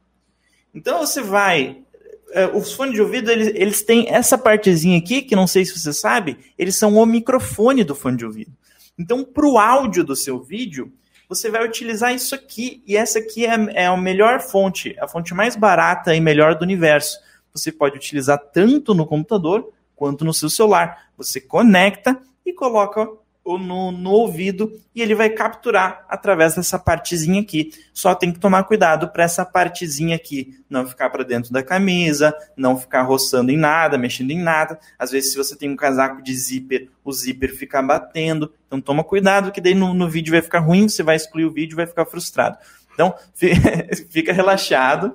[0.73, 1.83] Então, você vai...
[2.31, 5.79] É, os fones de ouvido, eles, eles têm essa partezinha aqui, que não sei se
[5.79, 8.53] você sabe, eles são o microfone do fone de ouvido.
[8.97, 10.93] Então, para o áudio do seu vídeo,
[11.29, 15.35] você vai utilizar isso aqui, e essa aqui é, é a melhor fonte, a fonte
[15.35, 17.19] mais barata e melhor do universo.
[17.53, 21.11] Você pode utilizar tanto no computador quanto no seu celular.
[21.19, 23.09] Você conecta e coloca
[23.45, 27.73] no, no ouvido e ele vai capturar através dessa partezinha aqui.
[27.93, 32.35] Só tem que tomar cuidado para essa partezinha aqui não ficar para dentro da camisa,
[32.57, 34.79] não ficar roçando em nada, mexendo em nada.
[34.99, 38.53] Às vezes, se você tem um casaco de zíper, o zíper fica batendo.
[38.67, 41.53] Então, toma cuidado, que daí no, no vídeo vai ficar ruim, você vai excluir o
[41.53, 42.57] vídeo vai ficar frustrado.
[42.95, 43.15] Então,
[44.09, 45.15] fica relaxado,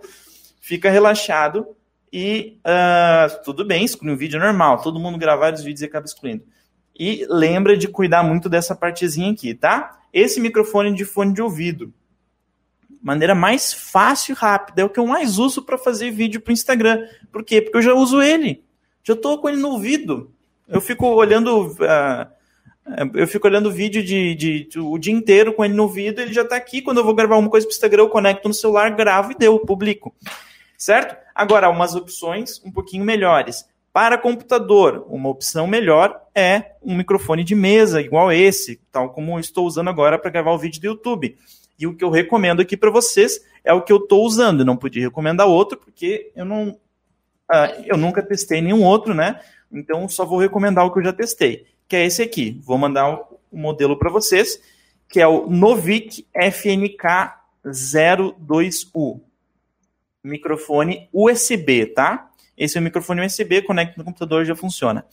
[0.61, 1.67] fica relaxado
[2.13, 4.81] e uh, tudo bem, exclui um vídeo normal.
[4.81, 6.43] Todo mundo gravar os vídeos e acaba excluindo.
[6.97, 9.99] E lembra de cuidar muito dessa partezinha aqui, tá?
[10.11, 11.93] Esse microfone de fone de ouvido.
[13.01, 14.81] Maneira mais fácil e rápida.
[14.81, 17.07] É o que eu mais uso para fazer vídeo para o Instagram.
[17.31, 17.61] Por quê?
[17.61, 18.63] Porque eu já uso ele.
[19.03, 20.31] Já estou com ele no ouvido.
[20.67, 21.67] Eu fico olhando.
[21.67, 22.37] Uh,
[23.13, 26.33] eu fico olhando vídeo de, de, de, o dia inteiro com ele no ouvido, ele
[26.33, 26.81] já está aqui.
[26.81, 29.35] Quando eu vou gravar uma coisa para o Instagram, eu conecto no celular, gravo e
[29.35, 30.15] deu, publico.
[30.77, 31.15] Certo?
[31.35, 33.65] Agora, umas opções um pouquinho melhores.
[33.97, 39.65] Para computador, uma opção melhor é um microfone de mesa, igual esse, tal como estou
[39.65, 41.35] usando agora para gravar o vídeo do YouTube.
[41.79, 44.59] E o que eu recomendo aqui para vocês é o que eu estou usando.
[44.59, 46.77] Eu não podia recomendar outro, porque eu não.
[47.49, 49.41] Uh, eu nunca testei nenhum outro, né?
[49.71, 52.61] Então só vou recomendar o que eu já testei, que é esse aqui.
[52.63, 54.61] Vou mandar o, o modelo para vocês,
[55.09, 57.33] que é o Novik FNK
[57.65, 59.21] 02U.
[60.23, 62.29] Microfone USB, tá?
[62.57, 65.05] Esse é o microfone USB, conecta no computador já funciona.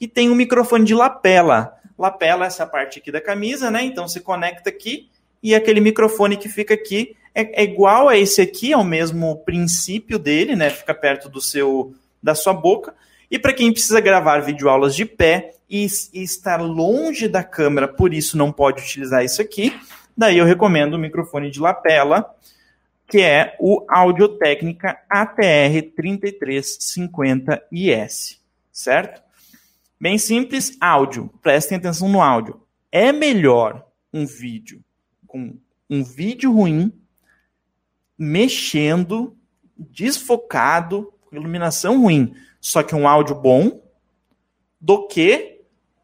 [0.00, 1.76] E tem um microfone de lapela.
[1.98, 3.82] Lapela é essa parte aqui da camisa, né?
[3.82, 5.08] Então você conecta aqui
[5.42, 9.36] e aquele microfone que fica aqui é, é igual a esse aqui, é o mesmo
[9.38, 10.70] princípio dele, né?
[10.70, 12.94] Fica perto do seu da sua boca.
[13.30, 18.14] E para quem precisa gravar videoaulas de pé e, e estar longe da câmera, por
[18.14, 19.74] isso não pode utilizar isso aqui,
[20.16, 22.32] daí eu recomendo o microfone de lapela
[23.12, 28.38] que é o Audio Técnica ATR 3350IS,
[28.72, 29.22] certo?
[30.00, 31.28] Bem simples, áudio.
[31.42, 32.62] Prestem atenção no áudio.
[32.90, 34.82] É melhor um vídeo
[35.26, 35.58] com
[35.90, 36.90] um vídeo ruim,
[38.16, 39.36] mexendo,
[39.76, 43.82] desfocado, iluminação ruim, só que um áudio bom,
[44.80, 45.60] do que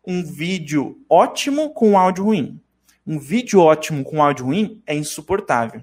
[0.06, 2.60] um vídeo ótimo com áudio ruim.
[3.06, 5.82] Um vídeo ótimo com áudio ruim é insuportável.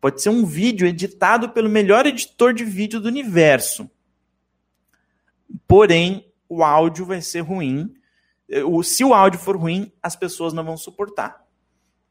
[0.00, 3.90] Pode ser um vídeo editado pelo melhor editor de vídeo do universo.
[5.66, 7.92] Porém, o áudio vai ser ruim.
[8.84, 11.44] Se o áudio for ruim, as pessoas não vão suportar.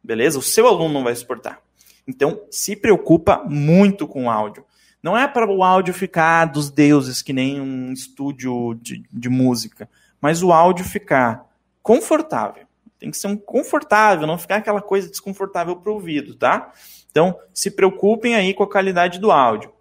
[0.03, 0.37] Beleza?
[0.37, 1.61] O seu aluno não vai suportar.
[2.07, 4.65] Então, se preocupa muito com o áudio.
[5.01, 9.89] Não é para o áudio ficar dos deuses, que nem um estúdio de, de música,
[10.19, 11.45] mas o áudio ficar
[11.81, 12.65] confortável.
[12.99, 16.73] Tem que ser um confortável, não ficar aquela coisa desconfortável para o ouvido, tá?
[17.11, 19.71] Então, se preocupem aí com a qualidade do áudio.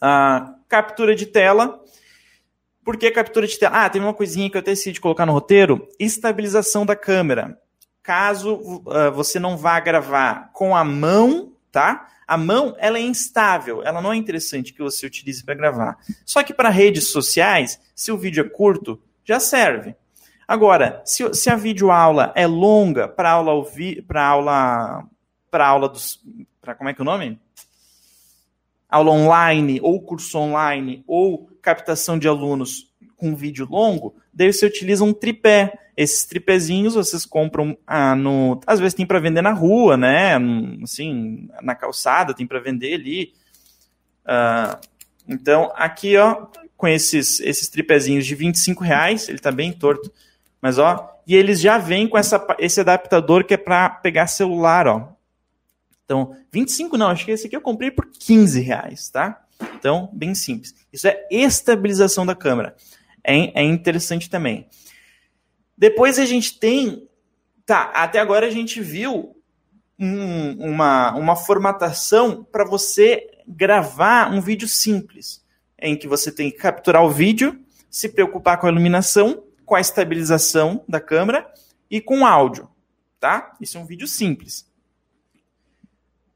[0.00, 1.82] A captura de tela.
[2.84, 3.84] Por que captura de tela?
[3.84, 7.58] Ah, tem uma coisinha que eu decidi colocar no roteiro: estabilização da câmera.
[8.02, 12.08] Caso uh, você não vá gravar com a mão, tá?
[12.26, 15.96] A mão ela é instável, ela não é interessante que você utilize para gravar.
[16.24, 19.94] Só que para redes sociais, se o vídeo é curto, já serve.
[20.46, 23.64] Agora, se, se a videoaula é longa para aula,
[24.14, 25.04] aula
[25.56, 26.22] para aula dos.
[26.60, 27.40] Para como é que é o nome?
[28.90, 35.02] Aula online, ou curso online, ou captação de alunos com vídeo longo, daí você utiliza
[35.02, 35.72] um tripé.
[35.96, 40.36] Esses tripézinhos vocês compram ah, no, às vezes tem para vender na rua, né?
[40.82, 43.32] Assim, na calçada tem para vender ali.
[44.26, 44.78] Ah,
[45.26, 50.12] então aqui, ó, com esses esses tripézinhos de 25 reais, ele tá bem torto,
[50.60, 54.86] mas ó, e eles já vêm com essa, esse adaptador que é para pegar celular,
[54.86, 55.15] ó.
[56.06, 59.44] Então, 25 não, acho que esse aqui eu comprei por 15 reais, tá?
[59.74, 60.72] Então, bem simples.
[60.92, 62.76] Isso é estabilização da câmera.
[63.24, 64.68] É, é interessante também.
[65.76, 67.08] Depois a gente tem.
[67.66, 69.36] Tá, até agora a gente viu
[69.98, 75.44] um, uma, uma formatação para você gravar um vídeo simples,
[75.76, 79.80] em que você tem que capturar o vídeo, se preocupar com a iluminação, com a
[79.80, 81.50] estabilização da câmera
[81.90, 82.68] e com áudio,
[83.18, 83.56] tá?
[83.60, 84.70] Isso é um vídeo simples.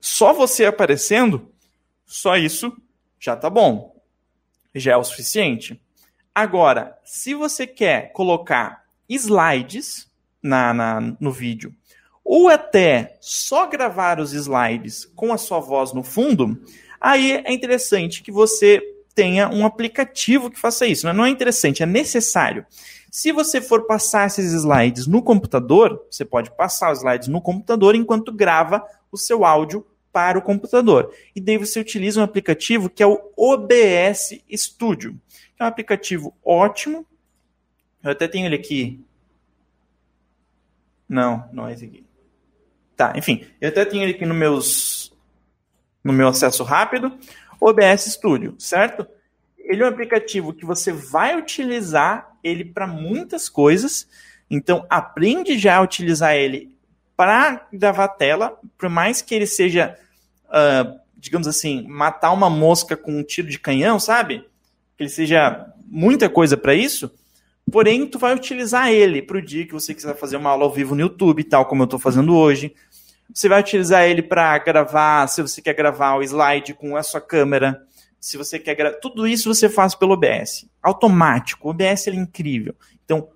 [0.01, 1.53] Só você aparecendo,
[2.07, 2.75] só isso
[3.19, 3.95] já tá bom.
[4.75, 5.81] Já é o suficiente.
[6.35, 10.09] Agora, se você quer colocar slides
[10.43, 11.75] na, na, no vídeo,
[12.25, 16.63] ou até só gravar os slides com a sua voz no fundo,
[17.01, 18.81] aí é interessante que você
[19.15, 21.07] tenha um aplicativo que faça isso.
[21.07, 21.13] Né?
[21.13, 22.65] Não é interessante, é necessário.
[23.11, 27.97] Se você for passar esses slides no computador, você pode passar os slides no computador
[27.97, 31.15] enquanto grava o seu áudio para o computador.
[31.35, 35.19] E daí você utiliza um aplicativo que é o OBS Studio.
[35.59, 37.07] É um aplicativo ótimo.
[38.03, 39.05] Eu até tenho ele aqui.
[41.09, 42.05] Não, não é esse aqui.
[42.97, 45.13] Tá, enfim, eu até tenho ele aqui no meus
[46.03, 47.13] no meu acesso rápido.
[47.61, 49.07] OBS Studio, certo?
[49.59, 54.09] Ele é um aplicativo que você vai utilizar ele para muitas coisas.
[54.51, 56.75] Então, aprende já a utilizar ele
[57.21, 59.95] para gravar tela, por mais que ele seja,
[60.47, 64.43] uh, digamos assim, matar uma mosca com um tiro de canhão, sabe?
[64.97, 67.13] Que ele seja muita coisa para isso.
[67.71, 70.73] Porém, tu vai utilizar ele para o dia que você quiser fazer uma aula ao
[70.73, 72.75] vivo no YouTube, tal como eu estou fazendo hoje.
[73.35, 77.21] Você vai utilizar ele para gravar, se você quer gravar o slide com a sua
[77.21, 77.83] câmera,
[78.19, 81.69] se você quer gravar, tudo isso você faz pelo OBS, automático.
[81.69, 82.75] O OBS é incrível.
[83.05, 83.29] Então,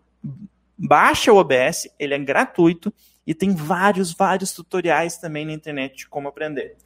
[0.79, 2.91] baixa o OBS, ele é gratuito
[3.27, 6.77] e tem vários, vários tutoriais também na internet de como aprender.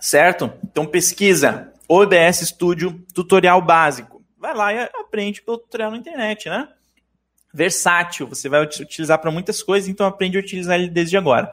[0.00, 0.52] Certo?
[0.64, 4.22] Então pesquisa OBS Studio tutorial básico.
[4.38, 6.68] Vai lá e aprende pelo tutorial na internet, né?
[7.52, 11.50] Versátil, você vai utilizar para muitas coisas, então aprende a utilizar ele desde agora.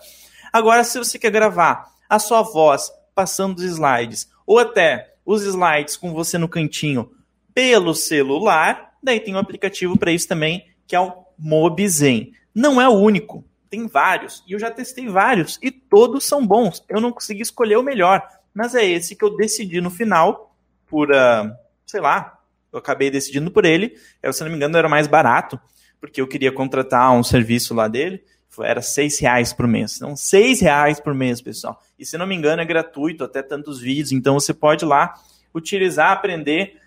[0.51, 5.97] Agora, se você quer gravar a sua voz passando os slides, ou até os slides
[5.97, 7.11] com você no cantinho
[7.53, 12.33] pelo celular, daí tem um aplicativo para isso também, que é o Mobizen.
[12.53, 16.83] Não é o único, tem vários, e eu já testei vários, e todos são bons.
[16.88, 20.55] Eu não consegui escolher o melhor, mas é esse que eu decidi no final,
[20.88, 21.51] por, uh,
[21.86, 22.39] sei lá,
[22.71, 23.97] eu acabei decidindo por ele.
[24.21, 25.59] Eu, se não me engano, era mais barato,
[25.99, 28.23] porque eu queria contratar um serviço lá dele.
[28.59, 29.95] Era seis reais por mês.
[29.95, 31.81] Então, seis reais por mês, pessoal.
[31.97, 34.11] E se não me engano, é gratuito, até tantos vídeos.
[34.11, 35.13] Então, você pode lá
[35.53, 36.77] utilizar, aprender.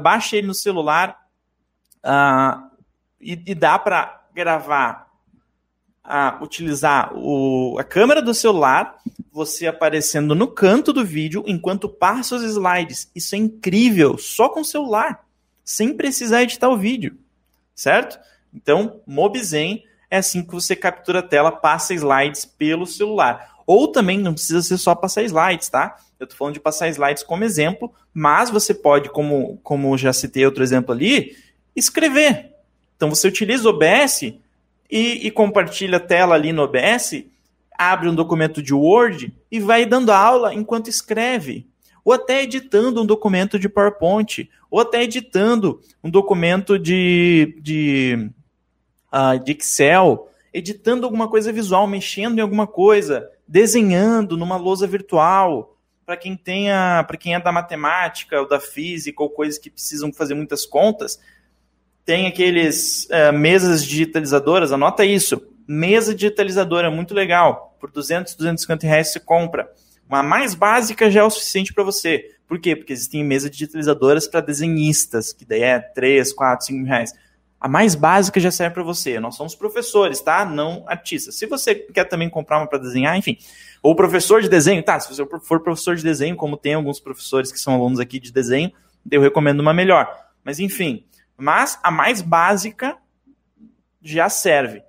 [0.00, 1.16] Baixe ele no celular.
[2.04, 2.67] Uh,
[3.20, 5.08] e, e dá para gravar,
[6.02, 8.96] a, utilizar o, a câmera do celular,
[9.30, 13.10] você aparecendo no canto do vídeo enquanto passa os slides.
[13.14, 15.24] Isso é incrível, só com o celular,
[15.64, 17.18] sem precisar editar o vídeo,
[17.74, 18.18] certo?
[18.52, 23.58] Então, Mobizen é assim que você captura a tela, passa slides pelo celular.
[23.66, 25.96] Ou também não precisa ser só passar slides, tá?
[26.18, 30.46] Eu estou falando de passar slides como exemplo, mas você pode, como, como já citei
[30.46, 31.36] outro exemplo ali,
[31.76, 32.54] escrever.
[32.98, 34.22] Então você utiliza o OBS
[34.90, 37.24] e, e compartilha a tela ali no OBS,
[37.78, 41.68] abre um documento de Word e vai dando aula enquanto escreve.
[42.04, 48.30] Ou até editando um documento de PowerPoint, ou até editando um documento de, de,
[49.12, 55.76] uh, de Excel, editando alguma coisa visual, mexendo em alguma coisa, desenhando numa lousa virtual.
[56.04, 60.12] Para quem tenha, para quem é da matemática ou da física ou coisas que precisam
[60.12, 61.20] fazer muitas contas,
[62.08, 65.42] tem aqueles uh, mesas digitalizadoras, anota isso.
[65.66, 67.76] Mesa digitalizadora, muito legal.
[67.78, 69.70] Por 200, 250 reais você compra.
[70.08, 72.24] Uma mais básica já é o suficiente para você.
[72.46, 72.74] Por quê?
[72.74, 77.12] Porque existem mesas digitalizadoras para desenhistas, que daí é 3, 4, 5 reais.
[77.60, 79.20] A mais básica já serve para você.
[79.20, 80.46] Nós somos professores, tá?
[80.46, 81.34] Não artistas.
[81.34, 83.36] Se você quer também comprar uma para desenhar, enfim.
[83.82, 84.98] Ou professor de desenho, tá?
[84.98, 88.32] Se você for professor de desenho, como tem alguns professores que são alunos aqui de
[88.32, 88.72] desenho,
[89.10, 90.08] eu recomendo uma melhor.
[90.42, 91.04] Mas enfim,
[91.38, 92.98] mas a mais básica
[94.02, 94.82] já serve.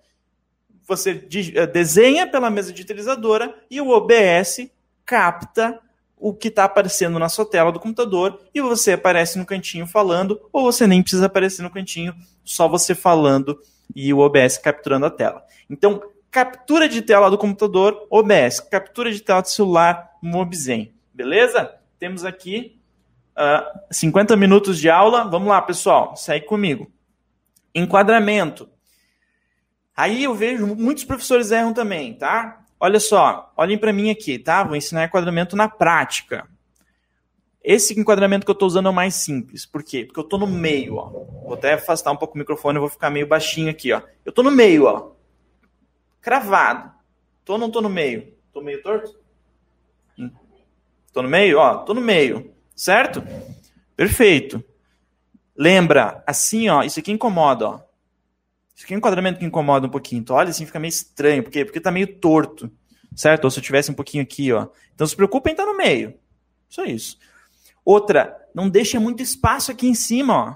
[0.88, 1.24] Você
[1.56, 4.70] eh, desenha pela mesa digitalizadora e o OBS
[5.06, 5.80] capta
[6.18, 10.42] o que está aparecendo na sua tela do computador e você aparece no cantinho falando,
[10.52, 13.58] ou você nem precisa aparecer no cantinho, só você falando
[13.96, 15.44] e o OBS capturando a tela.
[15.70, 20.94] Então, captura de tela do computador, OBS, captura de tela do celular, Mobzen.
[21.14, 21.74] Beleza?
[22.00, 22.79] Temos aqui
[23.40, 25.24] uh, 50 minutos de aula.
[25.24, 26.92] Vamos lá, pessoal, segue comigo.
[27.74, 28.70] Enquadramento.
[29.96, 32.66] Aí eu vejo muitos professores erram também, tá?
[32.80, 34.64] Olha só, olhem para mim aqui, tá?
[34.64, 36.48] Vou ensinar enquadramento na prática.
[37.62, 39.66] Esse enquadramento que eu estou usando é o mais simples.
[39.66, 40.06] Por quê?
[40.06, 41.10] Porque eu estou no meio, ó.
[41.10, 44.02] Vou até afastar um pouco o microfone, eu vou ficar meio baixinho aqui, ó.
[44.26, 45.12] Eu estou no meio, ó.
[46.22, 46.92] Cravado.
[47.44, 48.34] Tô ou não tô no meio?
[48.54, 49.14] Tô meio torto?
[50.18, 50.32] Hum.
[51.12, 51.58] Tô no meio?
[51.60, 52.54] Ó, tô no meio.
[52.80, 53.22] Certo?
[53.94, 54.64] Perfeito.
[55.54, 57.82] Lembra, assim, ó, isso aqui incomoda, ó.
[58.74, 60.22] Isso aqui é um enquadramento que incomoda um pouquinho.
[60.22, 61.44] Então, olha assim, fica meio estranho.
[61.44, 61.66] Por quê?
[61.66, 62.72] Porque tá meio torto.
[63.14, 63.44] Certo?
[63.44, 64.70] Ou se eu tivesse um pouquinho aqui, ó.
[64.96, 66.14] Então, se preocupa em estar no meio.
[66.70, 67.20] Só isso.
[67.84, 70.56] Outra, não deixa muito espaço aqui em cima, ó.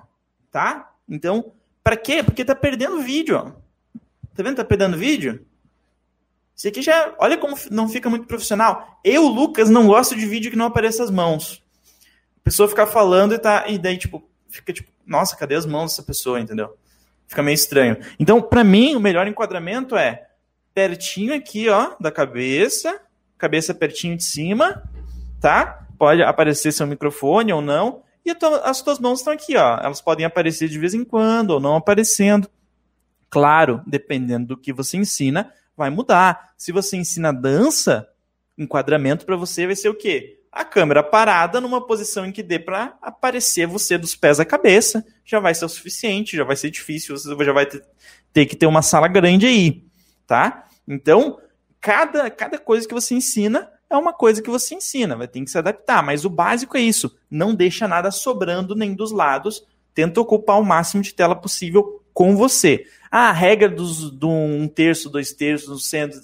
[0.50, 0.94] Tá?
[1.10, 1.52] Então,
[1.84, 2.24] para quê?
[2.24, 3.52] Porque tá perdendo vídeo, ó.
[4.34, 4.56] Tá vendo?
[4.56, 5.46] Tá perdendo vídeo?
[6.56, 7.14] Isso aqui já.
[7.20, 8.98] Olha como não fica muito profissional.
[9.04, 11.63] Eu, Lucas, não gosto de vídeo que não apareça as mãos.
[12.44, 13.66] Pessoa ficar falando e tá.
[13.68, 16.78] E daí, tipo, fica tipo, nossa, cadê as mãos dessa pessoa, entendeu?
[17.28, 17.98] Fica meio estranho.
[18.20, 20.28] Então, para mim, o melhor enquadramento é
[20.74, 23.00] pertinho aqui, ó, da cabeça,
[23.38, 24.84] cabeça pertinho de cima,
[25.40, 25.88] tá?
[25.98, 28.04] Pode aparecer seu microfone ou não.
[28.26, 29.80] E as tuas mãos estão aqui, ó.
[29.82, 32.50] Elas podem aparecer de vez em quando ou não aparecendo.
[33.30, 36.54] Claro, dependendo do que você ensina, vai mudar.
[36.58, 38.08] Se você ensina dança,
[38.58, 40.40] enquadramento para você vai ser o quê?
[40.54, 45.04] A câmera parada numa posição em que dê para aparecer você dos pés à cabeça,
[45.26, 48.68] já vai ser o suficiente, já vai ser difícil, você já vai ter, que ter
[48.68, 49.84] uma sala grande aí,
[50.28, 50.66] tá?
[50.88, 51.40] Então,
[51.82, 55.50] cada, cada coisa que você ensina é uma coisa que você ensina, vai ter que
[55.50, 60.22] se adaptar, mas o básico é isso, não deixa nada sobrando nem dos lados, tenta
[60.22, 62.86] ocupar o máximo de tela possível com você.
[63.10, 66.20] Ah, a regra dos, do um terço, dois terços, no centro,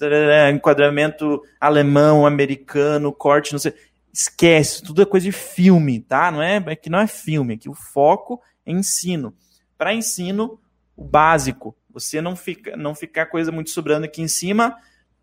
[0.53, 3.73] enquadramento alemão, americano, corte, não sei
[4.11, 6.31] esquece, tudo é coisa de filme, tá?
[6.31, 9.33] Não é, é que não é filme, aqui o foco é ensino.
[9.77, 10.59] Para ensino,
[10.95, 14.75] o básico, você não fica não ficar coisa muito sobrando aqui em cima,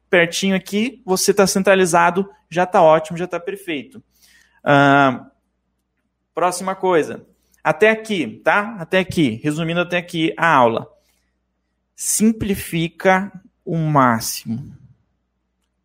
[0.09, 4.03] pertinho aqui, você está centralizado, já está ótimo, já está perfeito.
[4.65, 5.27] Uh,
[6.35, 7.27] próxima coisa,
[7.63, 8.77] até aqui, tá?
[8.79, 10.89] Até aqui, resumindo até aqui a aula.
[11.95, 13.33] Simplifica
[13.65, 14.77] o máximo,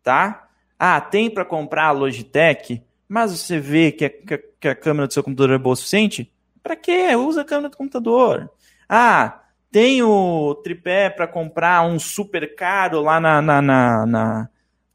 [0.02, 0.48] tá?
[0.78, 2.82] Ah, tem para comprar a Logitech?
[3.12, 4.10] Mas você vê que a,
[4.58, 6.32] que a câmera do seu computador é boa o suficiente,
[6.62, 7.14] para quê?
[7.14, 8.50] Usa a câmera do computador.
[8.88, 14.48] Ah, tem o tripé para comprar um super caro lá na, na, na, na,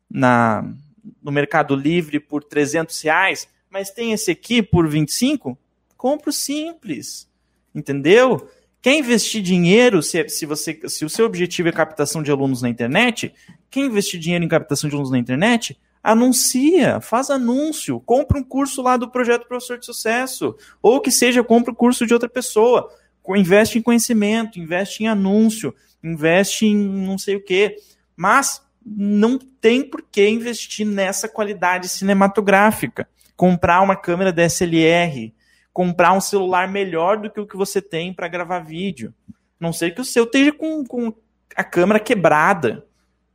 [0.10, 0.74] na
[1.22, 5.56] no Mercado Livre por 300 reais, mas tem esse aqui por 25?
[5.96, 7.30] Compro simples.
[7.76, 8.50] Entendeu?
[8.82, 12.70] Quer investir dinheiro, se, se, você, se o seu objetivo é captação de alunos na
[12.70, 13.32] internet,
[13.70, 15.78] quer investir dinheiro em captação de alunos na internet?
[16.08, 21.44] Anuncia, faz anúncio, compra um curso lá do projeto Professor de Sucesso, ou que seja,
[21.44, 22.90] compra o um curso de outra pessoa,
[23.36, 27.76] investe em conhecimento, investe em anúncio, investe em não sei o quê,
[28.16, 35.36] mas não tem por que investir nessa qualidade cinematográfica, comprar uma câmera DSLR,
[35.74, 39.14] comprar um celular melhor do que o que você tem para gravar vídeo,
[39.60, 41.14] não sei que o seu esteja com, com
[41.54, 42.86] a câmera quebrada,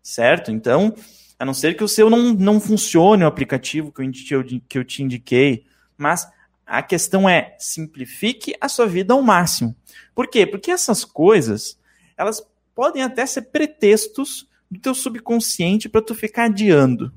[0.03, 0.51] certo?
[0.51, 0.95] Então,
[1.43, 4.85] a não ser que o seu não, não funcione o aplicativo que eu, que eu
[4.85, 5.65] te indiquei.
[5.99, 6.25] Mas
[6.65, 9.75] a questão é simplifique a sua vida ao máximo.
[10.15, 10.47] Por quê?
[10.47, 11.77] Porque essas coisas,
[12.17, 17.13] elas podem até ser pretextos do teu subconsciente para tu ficar adiando.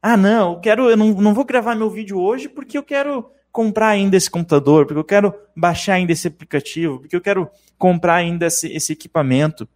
[0.00, 3.28] Ah, não, eu quero, eu não, não vou gravar meu vídeo hoje porque eu quero
[3.50, 8.14] comprar ainda esse computador, porque eu quero baixar ainda esse aplicativo, porque eu quero comprar
[8.14, 9.68] ainda esse, esse equipamento.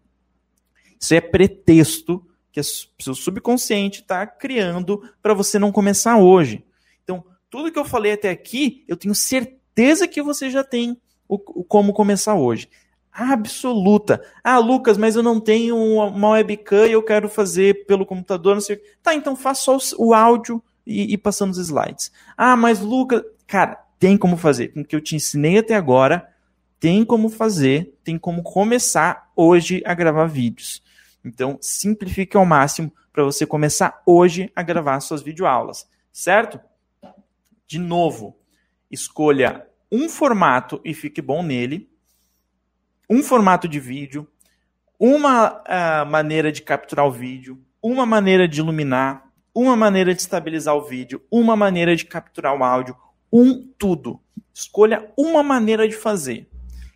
[1.00, 2.64] Isso é pretexto que o
[2.98, 6.64] seu subconsciente está criando para você não começar hoje.
[7.04, 11.34] Então, tudo que eu falei até aqui, eu tenho certeza que você já tem o,
[11.60, 12.68] o como começar hoje.
[13.12, 14.22] Absoluta.
[14.42, 18.60] Ah, Lucas, mas eu não tenho uma webcam e eu quero fazer pelo computador, não
[18.60, 18.80] sei.
[19.02, 22.12] Tá, então faça só o áudio e, e passando os slides.
[22.36, 24.68] Ah, mas Lucas, cara, tem como fazer.
[24.68, 26.28] Com o que eu te ensinei até agora,
[26.78, 30.82] tem como fazer, tem como começar hoje a gravar vídeos.
[31.24, 36.60] Então, simplifique ao máximo para você começar hoje a gravar suas videoaulas, certo?
[37.66, 38.36] De novo,
[38.90, 41.90] escolha um formato e fique bom nele,
[43.08, 44.26] um formato de vídeo,
[44.98, 50.74] uma uh, maneira de capturar o vídeo, uma maneira de iluminar, uma maneira de estabilizar
[50.74, 52.96] o vídeo, uma maneira de capturar o áudio,
[53.32, 54.20] um tudo.
[54.52, 56.49] Escolha uma maneira de fazer.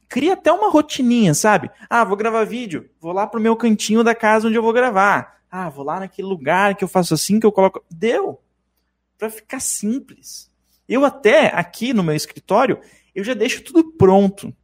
[0.09, 1.70] Cria até uma rotininha, sabe?
[1.88, 5.40] Ah, vou gravar vídeo, vou lá pro meu cantinho da casa onde eu vou gravar.
[5.50, 7.84] Ah, vou lá naquele lugar que eu faço assim, que eu coloco.
[7.90, 8.40] Deu!
[9.16, 10.50] Para ficar simples.
[10.88, 12.78] Eu até, aqui no meu escritório,
[13.14, 14.55] eu já deixo tudo pronto.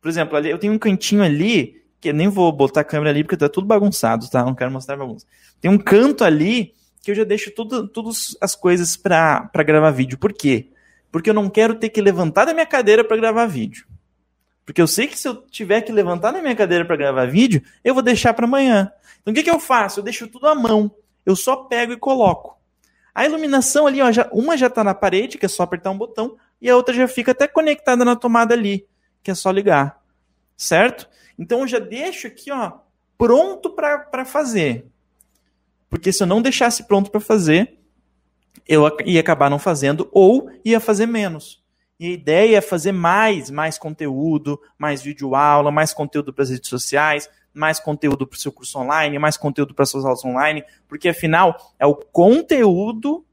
[0.00, 3.10] Por exemplo, ali, eu tenho um cantinho ali, que eu nem vou botar a câmera
[3.10, 4.44] ali porque tá tudo bagunçado, tá?
[4.44, 5.24] Não quero mostrar bagunça.
[5.60, 10.18] Tem um canto ali que eu já deixo tudo, todas as coisas para gravar vídeo.
[10.18, 10.70] Por quê?
[11.10, 13.86] Porque eu não quero ter que levantar da minha cadeira para gravar vídeo.
[14.64, 17.62] Porque eu sei que se eu tiver que levantar da minha cadeira para gravar vídeo,
[17.82, 18.90] eu vou deixar para amanhã.
[19.20, 20.00] Então o que, que eu faço?
[20.00, 20.90] Eu deixo tudo à mão.
[21.24, 22.58] Eu só pego e coloco.
[23.14, 25.98] A iluminação ali, ó, já, uma já está na parede, que é só apertar um
[25.98, 28.86] botão, e a outra já fica até conectada na tomada ali
[29.24, 30.00] que é só ligar,
[30.54, 31.08] certo?
[31.36, 32.72] Então eu já deixo aqui, ó,
[33.16, 34.86] pronto para fazer.
[35.88, 37.78] Porque se eu não deixasse pronto para fazer,
[38.68, 41.63] eu ia acabar não fazendo ou ia fazer menos.
[41.98, 46.50] E a ideia é fazer mais, mais conteúdo, mais vídeo aula, mais conteúdo para as
[46.50, 50.64] redes sociais, mais conteúdo para o seu curso online, mais conteúdo para suas aulas online,
[50.88, 53.24] porque afinal é o conteúdo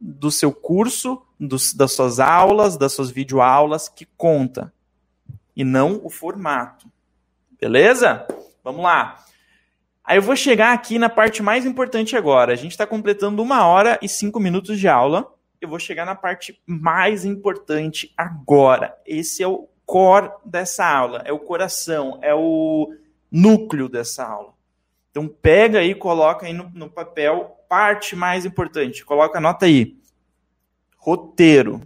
[0.00, 4.72] do seu curso, dos, das suas aulas, das suas videoaulas que conta
[5.56, 6.86] e não o formato.
[7.60, 8.26] Beleza?
[8.62, 9.24] Vamos lá.
[10.04, 12.52] Aí eu vou chegar aqui na parte mais importante agora.
[12.52, 15.34] A gente está completando uma hora e cinco minutos de aula.
[15.60, 18.96] Eu vou chegar na parte mais importante agora.
[19.04, 22.92] Esse é o core dessa aula, é o coração, é o
[23.30, 24.54] núcleo dessa aula.
[25.10, 29.04] Então pega aí, coloca aí no, no papel parte mais importante.
[29.04, 29.96] Coloca, anota aí.
[30.96, 31.82] Roteiro.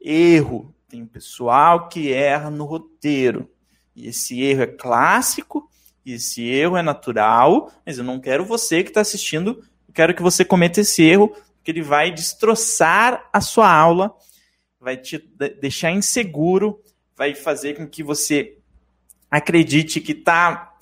[0.00, 0.74] Erro.
[0.88, 3.48] Tem pessoal que erra no roteiro.
[3.94, 5.68] E esse erro é clássico,
[6.04, 10.22] e esse erro é natural, mas eu não quero você que está assistindo, quero que
[10.22, 11.34] você cometa esse erro,
[11.68, 14.16] porque ele vai destroçar a sua aula,
[14.80, 15.18] vai te
[15.60, 16.80] deixar inseguro,
[17.14, 18.56] vai fazer com que você
[19.30, 20.74] acredite que tá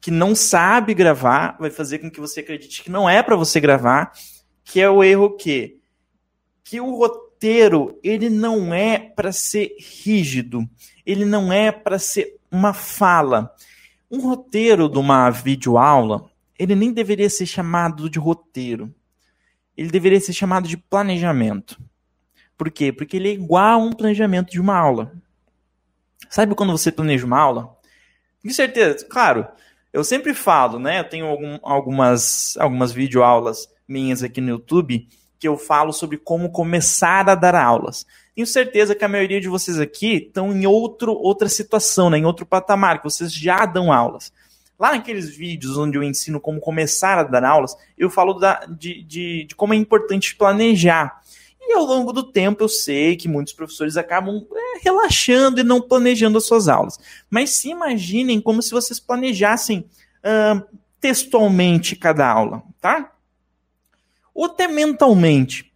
[0.00, 3.60] que não sabe gravar, vai fazer com que você acredite que não é para você
[3.60, 4.12] gravar,
[4.64, 5.78] que é o erro que
[6.64, 10.68] que o roteiro ele não é para ser rígido,
[11.06, 13.54] ele não é para ser uma fala.
[14.10, 16.28] Um roteiro de uma videoaula,
[16.58, 18.92] ele nem deveria ser chamado de roteiro.
[19.82, 21.76] Ele deveria ser chamado de planejamento.
[22.56, 22.92] Por quê?
[22.92, 25.12] Porque ele é igual a um planejamento de uma aula.
[26.30, 27.76] Sabe quando você planeja uma aula?
[28.40, 29.44] Com certeza, claro.
[29.92, 31.00] Eu sempre falo, né?
[31.00, 36.52] Eu tenho algum, algumas, algumas videoaulas minhas aqui no YouTube que eu falo sobre como
[36.52, 38.06] começar a dar aulas.
[38.36, 42.24] Tenho certeza que a maioria de vocês aqui estão em outro, outra situação, né, em
[42.24, 44.32] outro patamar, que vocês já dão aulas.
[44.78, 49.02] Lá naqueles vídeos onde eu ensino como começar a dar aulas, eu falo da, de,
[49.02, 51.22] de, de como é importante planejar.
[51.60, 55.80] E ao longo do tempo eu sei que muitos professores acabam é, relaxando e não
[55.80, 56.98] planejando as suas aulas.
[57.30, 59.86] Mas se imaginem como se vocês planejassem
[60.24, 60.62] uh,
[61.00, 63.12] textualmente cada aula, tá?
[64.34, 65.72] ou até mentalmente.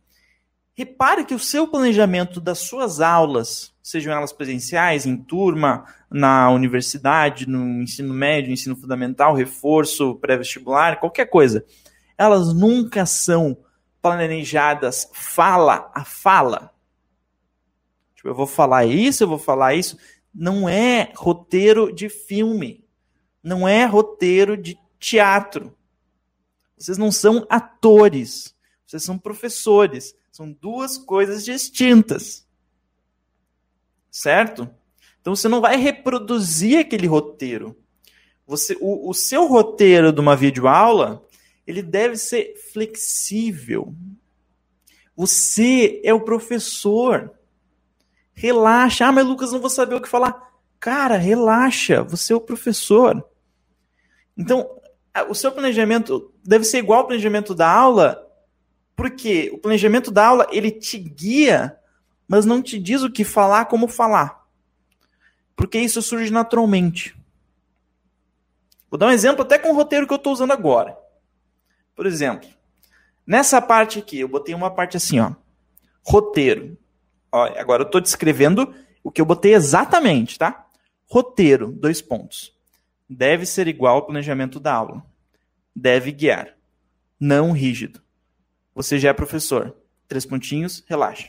[0.75, 7.49] Repare que o seu planejamento das suas aulas, sejam elas presenciais, em turma, na universidade,
[7.49, 11.65] no ensino médio, ensino fundamental, reforço, pré-vestibular, qualquer coisa,
[12.17, 13.57] elas nunca são
[14.01, 16.73] planejadas fala a fala.
[18.15, 19.99] Tipo, eu vou falar isso, eu vou falar isso.
[20.33, 22.85] Não é roteiro de filme.
[23.43, 25.77] Não é roteiro de teatro.
[26.77, 28.55] Vocês não são atores.
[28.87, 30.15] Vocês são professores.
[30.31, 32.47] São duas coisas distintas.
[34.11, 34.71] Certo?
[35.27, 37.77] Então você não vai reproduzir aquele roteiro.
[38.47, 41.21] Você, o, o seu roteiro de uma videoaula,
[41.67, 43.93] ele deve ser flexível.
[45.17, 47.33] Você é o professor.
[48.35, 49.07] Relaxa.
[49.07, 50.49] Ah, mas Lucas, não vou saber o que falar.
[50.79, 52.05] Cara, relaxa.
[52.05, 53.29] Você é o professor.
[54.39, 54.79] Então,
[55.29, 58.25] o seu planejamento deve ser igual ao planejamento da aula,
[58.95, 61.77] porque o planejamento da aula ele te guia,
[62.29, 64.46] mas não te diz o que falar, como falar.
[65.57, 67.17] Porque isso surge naturalmente.
[68.91, 70.97] Vou dar um exemplo até com o roteiro que eu estou usando agora.
[71.95, 72.49] Por exemplo,
[73.27, 75.33] nessa parte aqui, eu botei uma parte assim, ó.
[76.05, 76.79] Roteiro.
[77.33, 80.67] Ó, agora eu estou descrevendo o que eu botei exatamente, tá?
[81.09, 82.57] Roteiro, dois pontos
[83.09, 85.05] deve ser igual ao planejamento da aula.
[85.75, 86.57] Deve guiar.
[87.19, 88.03] Não rígido.
[88.75, 89.77] Você já é professor.
[90.09, 91.29] Três pontinhos, relaxa.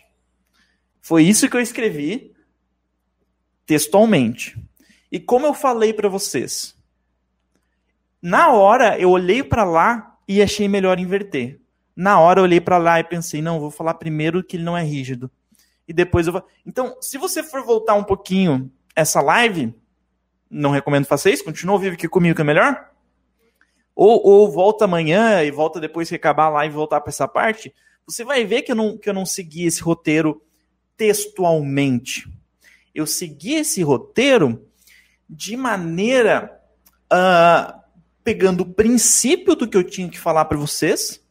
[1.01, 2.33] Foi isso que eu escrevi
[3.67, 4.57] textualmente.
[5.11, 6.75] E como eu falei para vocês,
[8.21, 11.59] na hora eu olhei para lá e achei melhor inverter.
[11.95, 14.77] Na hora eu olhei para lá e pensei, não, vou falar primeiro que ele não
[14.77, 15.29] é rígido.
[15.87, 16.43] E depois eu vou.
[16.65, 19.73] Então, se você for voltar um pouquinho essa live,
[20.49, 22.89] não recomendo fazer isso, continua vivo aqui comigo que é melhor.
[23.95, 27.27] Ou, ou volta amanhã e volta depois que acabar a live e voltar para essa
[27.27, 27.73] parte,
[28.05, 30.41] você vai ver que eu, não, que eu não segui esse roteiro
[30.95, 32.36] textualmente.
[32.97, 34.67] Eu segui esse roteiro
[35.29, 36.59] de maneira
[37.11, 37.79] uh,
[38.23, 41.23] pegando o princípio do que eu tinha que falar para vocês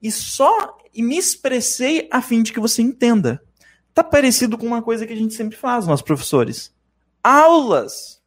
[0.00, 3.42] e só e me expressei a fim de que você entenda.
[3.94, 6.74] Tá parecido com uma coisa que a gente sempre faz, nós professores.
[7.22, 8.22] Aulas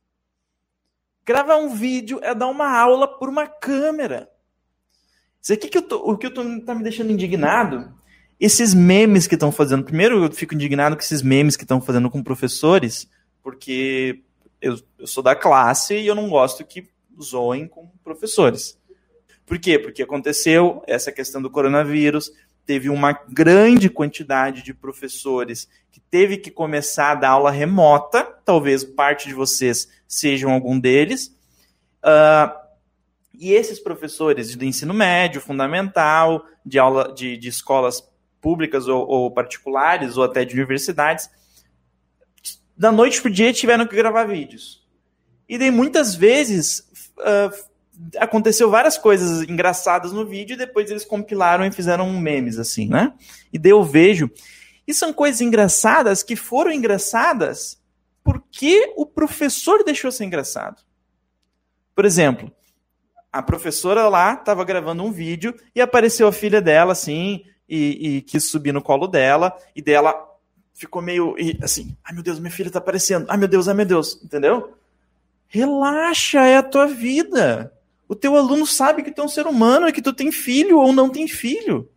[1.26, 4.30] Gravar um vídeo é dar uma aula por uma câmera.
[5.41, 7.91] Isso aqui que eu tô, o que eu tô, tá me deixando indignado,
[8.39, 9.83] esses memes que estão fazendo.
[9.83, 13.09] Primeiro, eu fico indignado com esses memes que estão fazendo com professores,
[13.41, 14.21] porque
[14.61, 16.89] eu, eu sou da classe e eu não gosto que
[17.21, 18.77] zoem com professores.
[19.45, 19.77] Por quê?
[19.77, 22.31] Porque aconteceu essa questão do coronavírus,
[22.65, 28.83] teve uma grande quantidade de professores que teve que começar a dar aula remota, talvez
[28.83, 31.27] parte de vocês sejam algum deles.
[32.03, 32.65] Uh,
[33.33, 38.03] e esses professores do ensino médio, fundamental, de aula de, de escolas
[38.46, 41.28] públicas ou, ou, particulares, ou até de universidades,
[42.78, 44.88] da noite para o dia tiveram que gravar vídeos.
[45.50, 46.88] E daí muitas vezes
[47.18, 47.52] uh,
[48.20, 53.14] aconteceu várias coisas engraçadas no vídeo e depois eles compilaram e fizeram memes, assim, né?
[53.52, 54.30] E daí eu vejo.
[54.88, 57.82] E são coisas engraçadas que foram engraçadas
[58.24, 60.84] porque o professor deixou ser engraçado.
[61.96, 62.52] Por exemplo,
[63.34, 68.22] a professora lá estava gravando um vídeo e apareceu a filha dela, assim, e, e
[68.22, 70.13] quis subir no colo dela, e dela
[70.74, 73.86] ficou meio assim, ai meu Deus, minha filha está aparecendo, ai meu Deus, ai meu
[73.86, 74.76] Deus, entendeu?
[75.47, 77.72] Relaxa, é a tua vida.
[78.07, 80.80] O teu aluno sabe que tu é um ser humano e que tu tem filho
[80.80, 81.89] ou não tem filho.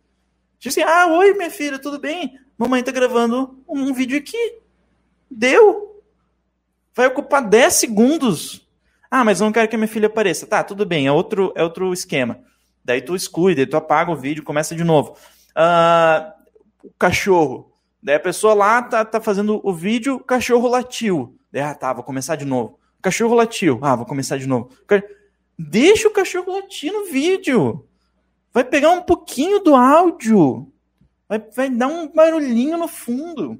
[0.59, 2.39] Diz assim, ah, oi, minha filha, tudo bem?
[2.57, 4.59] Mamãe tá gravando um vídeo aqui.
[5.29, 6.01] Deu.
[6.93, 8.67] Vai ocupar 10 segundos.
[9.09, 10.45] Ah, mas não quero que a minha filha apareça.
[10.45, 12.39] Tá, tudo bem, é outro, é outro esquema.
[12.83, 15.15] Daí tu exclui, daí tu apaga o vídeo, começa de novo.
[15.55, 16.35] Ah,
[16.83, 17.71] o cachorro.
[18.01, 21.37] Daí a pessoa lá tá, tá fazendo o vídeo, o cachorro latiu.
[21.51, 22.79] Daí, ah, tá, vou começar de novo.
[22.97, 23.79] O cachorro latiu.
[23.81, 24.69] Ah, vou começar de novo.
[25.57, 27.85] Deixa o cachorro latir no vídeo.
[28.53, 30.71] Vai pegar um pouquinho do áudio.
[31.27, 33.59] Vai, vai dar um barulhinho no fundo.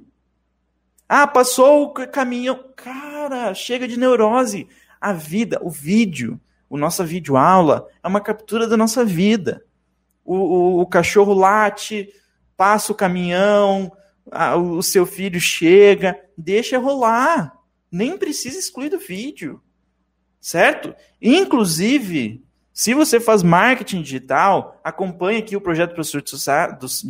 [1.08, 2.72] Ah, passou o caminhão.
[2.76, 4.68] Cara, chega de neurose.
[5.00, 9.64] A vida, o vídeo, o nossa videoaula é uma captura da nossa vida.
[10.30, 12.08] O, o, o cachorro late,
[12.56, 13.90] passa o caminhão,
[14.30, 17.52] a, o seu filho chega, deixa rolar.
[17.90, 19.60] Nem precisa excluir do vídeo
[20.40, 20.94] certo?
[21.20, 26.30] Inclusive, se você faz marketing digital, acompanha aqui o projeto Professor de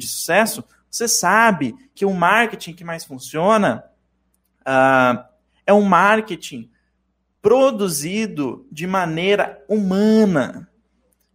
[0.06, 3.84] Sucesso, você sabe que o marketing que mais funciona
[4.62, 5.22] uh,
[5.64, 6.68] é um marketing
[7.40, 10.68] produzido de maneira humana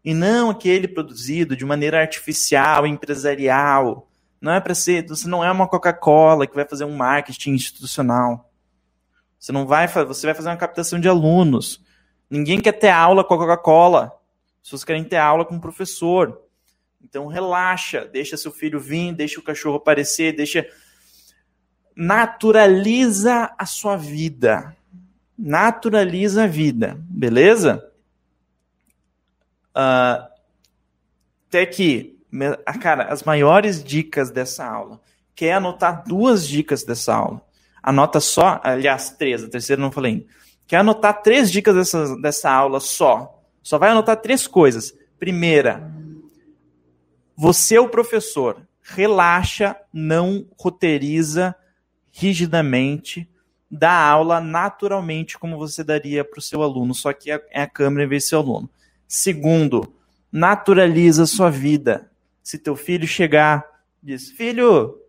[0.06, 4.08] e não aquele produzido de maneira artificial, empresarial.
[4.39, 8.51] Não é para ser, você não é uma Coca-Cola que vai fazer um marketing institucional.
[9.39, 11.84] Você não vai, você vai fazer uma captação de alunos.
[12.30, 14.12] Ninguém quer ter aula com a Coca-Cola.
[14.58, 16.39] As pessoas querem ter aula com o professor.
[17.03, 20.68] Então relaxa, deixa seu filho vir, deixa o cachorro aparecer, deixa
[21.95, 24.76] naturaliza a sua vida.
[25.36, 27.91] Naturaliza a vida, beleza?
[29.76, 30.28] Uh,
[31.47, 32.17] até que,
[32.82, 35.01] cara, as maiores dicas dessa aula.
[35.36, 37.41] Quer anotar duas dicas dessa aula?
[37.84, 40.26] Anota só, aliás, três, a terceira não falei ainda
[40.67, 43.43] Quer anotar três dicas dessa, dessa aula só?
[43.61, 44.93] Só vai anotar três coisas.
[45.19, 45.91] Primeira,
[47.36, 51.55] você, é o professor, relaxa, não roteiriza
[52.11, 53.30] rigidamente,
[53.69, 57.67] dá aula naturalmente como você daria para o seu aluno, só que é, é a
[57.67, 58.69] câmera em vez de seu aluno.
[59.08, 59.93] Segundo,
[60.32, 62.10] naturaliza sua vida.
[62.43, 63.66] Se teu filho chegar,
[64.01, 64.99] diz: Filho,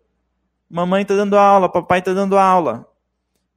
[0.68, 2.86] mamãe está dando aula, papai está dando aula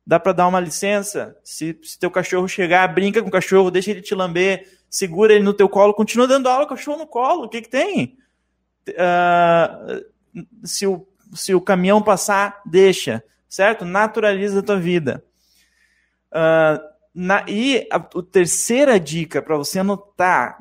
[0.09, 1.37] dá para dar uma licença.
[1.43, 5.43] Se, se teu cachorro chegar, brinca com o cachorro, deixa ele te lamber, segura ele
[5.43, 8.17] no teu colo, continua dando aula, cachorro no colo, o que que tem?
[8.89, 10.03] Uh,
[10.65, 13.85] se, o, se o caminhão passar, deixa, certo?
[13.85, 15.23] Naturaliza a tua vida.
[16.31, 16.81] Uh,
[17.21, 20.57] na, e a, a, terceira dica para você anotar,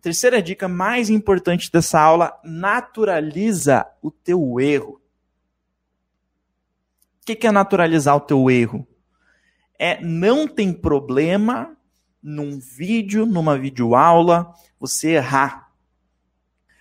[0.00, 5.00] terceira dica mais importante dessa aula, naturaliza o teu erro.
[7.22, 8.84] O que, que é naturalizar o teu erro?
[9.78, 11.76] É não tem problema
[12.20, 15.70] num vídeo, numa videoaula, você errar.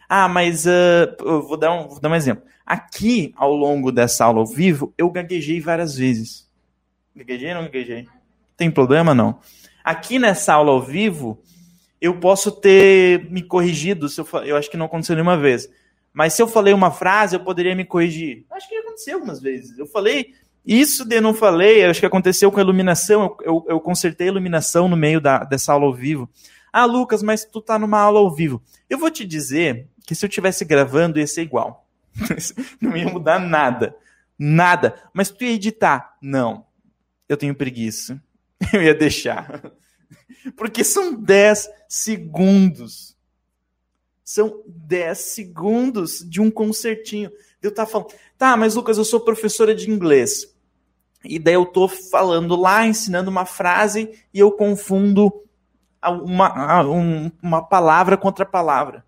[0.09, 2.45] Ah, mas uh, vou, dar um, vou dar um exemplo.
[2.66, 6.49] Aqui, ao longo dessa aula ao vivo, eu gaguejei várias vezes.
[7.16, 8.07] Gaguejei ou não gaguejei?
[8.64, 9.41] Tem problema não?
[9.84, 11.38] Aqui nessa aula ao vivo,
[11.99, 15.70] eu posso ter me corrigido, se eu, eu acho que não aconteceu nenhuma vez.
[16.14, 18.45] Mas se eu falei uma frase, eu poderia me corrigir.
[18.49, 19.78] Acho que aconteceu algumas vezes.
[19.78, 20.34] Eu falei
[20.66, 23.36] isso de não falei, acho que aconteceu com a iluminação.
[23.41, 26.30] Eu, eu, eu, consertei a iluminação no meio da, dessa aula ao vivo.
[26.72, 28.61] Ah, Lucas, mas tu tá numa aula ao vivo.
[28.89, 31.86] Eu vou te dizer que se eu tivesse gravando ia ser igual.
[32.80, 33.93] não ia mudar nada.
[34.39, 34.95] Nada.
[35.14, 36.16] Mas tu ia editar?
[36.22, 36.66] Não.
[37.28, 38.22] Eu tenho preguiça.
[38.72, 39.74] Eu ia deixar.
[40.55, 43.18] Porque são 10 segundos.
[44.24, 47.32] São 10 segundos de um concertinho.
[47.61, 50.53] Eu estar falando, tá, mas Lucas, eu sou professora de inglês.
[51.24, 55.32] E daí eu tô falando lá, ensinando uma frase e eu confundo
[56.03, 56.82] uma,
[57.41, 59.05] uma palavra contra palavra.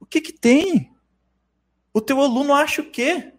[0.00, 0.90] O que que tem?
[1.92, 3.32] O teu aluno acha o quê?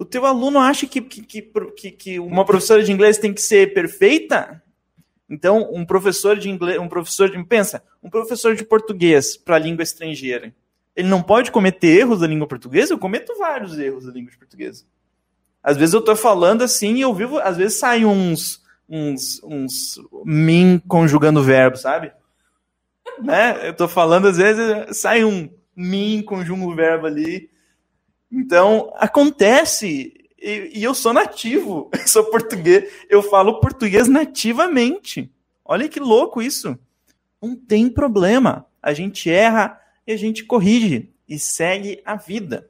[0.00, 1.42] O teu aluno acha que, que,
[1.76, 4.62] que, que, uma professora de inglês tem que ser perfeita?
[5.28, 9.82] Então, um professor de inglês, um professor de pensa, um professor de português para língua
[9.82, 10.54] estrangeira,
[10.96, 12.94] ele não pode cometer erros da língua portuguesa?
[12.94, 14.86] Eu cometo vários erros da língua portuguesa.
[15.62, 20.00] Às vezes eu estou falando assim e eu vivo, às vezes saem uns uns uns
[20.24, 22.10] mim conjugando verbo, sabe?
[23.22, 23.66] né?
[23.66, 27.49] Eu estou falando às vezes sai um mim conjugo verbo ali.
[28.30, 35.30] Então, acontece e, e eu sou nativo, eu sou português, eu falo português nativamente.
[35.64, 36.78] Olha que louco isso.
[37.40, 38.66] Não tem problema.
[38.82, 42.68] A gente erra e a gente corrige e segue a vida.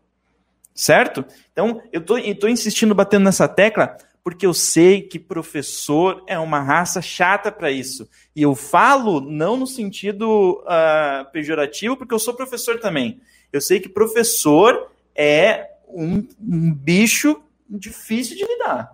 [0.74, 1.24] Certo?
[1.52, 6.60] Então, eu tô, tô insistindo, batendo nessa tecla, porque eu sei que professor é uma
[6.60, 8.08] raça chata para isso.
[8.34, 13.20] E eu falo não no sentido uh, pejorativo, porque eu sou professor também.
[13.52, 14.90] Eu sei que professor
[15.22, 18.90] é um, um bicho difícil de lidar.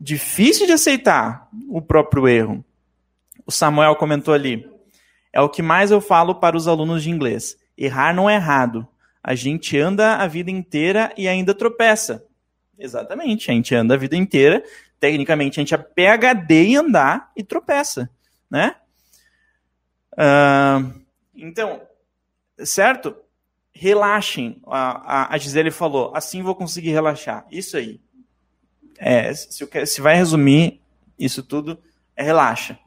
[0.00, 2.64] Difícil de aceitar o próprio erro.
[3.46, 4.68] O Samuel comentou ali.
[5.32, 7.56] É o que mais eu falo para os alunos de inglês.
[7.78, 8.86] Errar não é errado.
[9.22, 12.26] A gente anda a vida inteira e ainda tropeça.
[12.76, 14.64] Exatamente, a gente anda a vida inteira.
[14.98, 18.10] Tecnicamente, a gente é PHD em andar e tropeça,
[18.50, 18.74] né?
[20.14, 21.00] Uh,
[21.32, 21.80] então,
[22.58, 23.21] certo?
[23.82, 24.62] Relaxem.
[24.64, 27.44] A, a, Gisele falou, assim vou conseguir relaxar.
[27.50, 28.00] Isso aí.
[28.96, 30.80] É, se, se vai resumir
[31.18, 31.76] isso tudo,
[32.14, 32.78] é relaxa.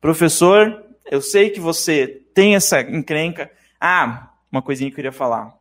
[0.00, 3.50] Professor, eu sei que você tem essa encrenca.
[3.80, 5.58] Ah, uma coisinha que eu queria falar.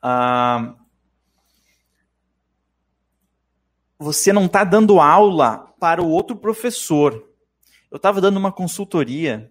[0.00, 0.76] Ah,
[3.98, 7.28] você não está dando aula para o outro professor.
[7.90, 9.50] Eu estava dando uma consultoria,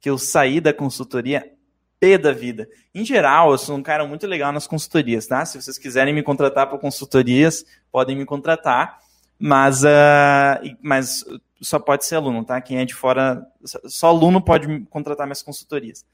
[0.00, 1.55] que eu saí da consultoria
[1.98, 2.68] P da vida.
[2.94, 5.44] Em geral, eu sou um cara muito legal nas consultorias, tá?
[5.44, 8.98] Se vocês quiserem me contratar para consultorias, podem me contratar,
[9.38, 11.24] mas, uh, mas
[11.60, 12.60] só pode ser aluno, tá?
[12.60, 13.46] Quem é de fora,
[13.86, 16.04] só aluno pode contratar minhas consultorias.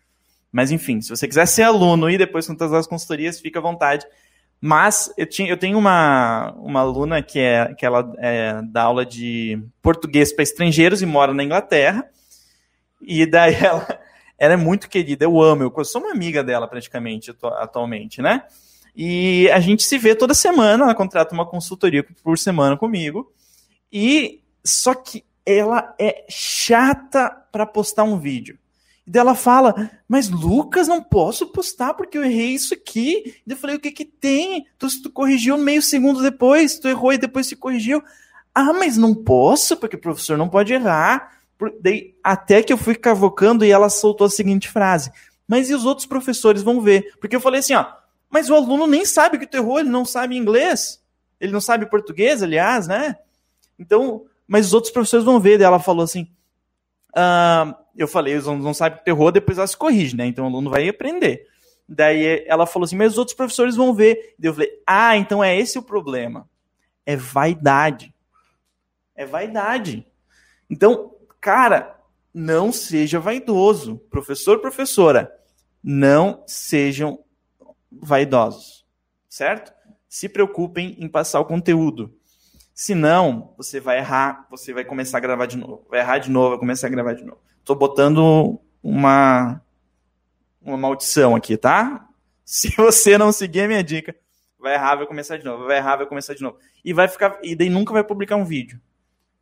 [0.53, 4.07] Mas enfim, se você quiser ser aluno e depois contratar as consultorias, fica à vontade.
[4.61, 9.05] Mas eu, tinha, eu tenho uma, uma aluna que, é, que ela é, dá aula
[9.05, 12.09] de português para estrangeiros e mora na Inglaterra.
[13.01, 13.99] E daí ela,
[14.43, 18.43] ela é muito querida, eu amo, eu sou uma amiga dela praticamente atualmente, né?
[18.95, 23.33] E a gente se vê toda semana, ela contrata uma consultoria por semana comigo.
[23.93, 28.59] E só que ela é chata para postar um vídeo.
[29.07, 33.41] E daí ela fala, mas Lucas, não posso postar porque eu errei isso aqui.
[33.47, 34.67] E eu falei, o que que tem?
[34.77, 38.03] Tu, tu corrigiu meio segundo depois, tu errou e depois se corrigiu.
[38.53, 41.31] Ah, mas não posso, porque o professor não pode errar.
[41.81, 45.13] Daí, até que eu fui cavocando e ela soltou a seguinte frase.
[45.47, 47.15] Mas e os outros professores vão ver?
[47.21, 47.87] Porque eu falei assim, ó,
[48.31, 51.03] mas o aluno nem sabe que tu errou, ele não sabe inglês.
[51.39, 53.17] Ele não sabe português, aliás, né?
[53.79, 55.59] Então, mas os outros professores vão ver.
[55.59, 56.29] Daí ela falou assim,
[57.15, 60.27] ah, eu falei, eles não sabem que tu errou, depois ela se corrige, né?
[60.27, 61.47] Então o aluno vai aprender.
[61.89, 64.35] Daí ela falou assim, mas os outros professores vão ver.
[64.39, 66.49] Daí eu falei, ah, então é esse o problema.
[67.05, 68.15] É vaidade.
[69.15, 70.07] É vaidade.
[70.71, 71.99] Então, Cara,
[72.33, 73.99] não seja vaidoso.
[74.09, 75.29] Professor, professora,
[75.83, 77.19] não sejam
[77.91, 78.87] vaidosos.
[79.29, 79.73] Certo?
[80.09, 82.17] Se preocupem em passar o conteúdo.
[82.73, 85.85] Senão, você vai errar, você vai começar a gravar de novo.
[85.91, 87.41] Vai errar de novo, vai começar a gravar de novo.
[87.65, 89.61] Tô botando uma,
[90.61, 92.09] uma maldição aqui, tá?
[92.47, 94.15] Se você não seguir a minha dica,
[94.61, 95.67] vai errar, vai começar de novo.
[95.67, 96.57] Vai errar, vai começar de novo.
[96.85, 97.41] E vai ficar.
[97.43, 98.81] E daí nunca vai publicar um vídeo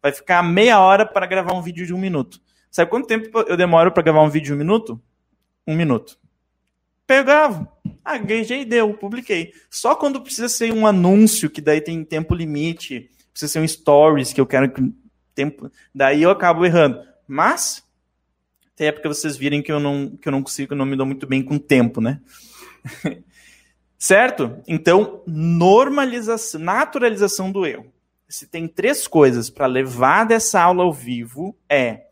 [0.03, 2.41] vai ficar meia hora para gravar um vídeo de um minuto.
[2.71, 5.01] Sabe quanto tempo eu demoro para gravar um vídeo de um minuto?
[5.67, 6.19] Um minuto.
[7.07, 7.71] Pegava.
[8.05, 9.53] Ah, e deu, publiquei.
[9.69, 14.33] Só quando precisa ser um anúncio, que daí tem tempo limite, precisa ser um stories,
[14.33, 14.81] que eu quero que
[15.35, 15.71] tempo.
[15.95, 17.03] Daí eu acabo errando.
[17.27, 17.83] Mas,
[18.75, 21.07] até porque vocês virem que eu não, que eu não consigo, eu não me dou
[21.07, 22.21] muito bem com tempo, né?
[23.99, 24.63] certo?
[24.67, 27.93] Então, normalização, naturalização do erro.
[28.31, 32.07] Se tem três coisas para levar dessa aula ao vivo, é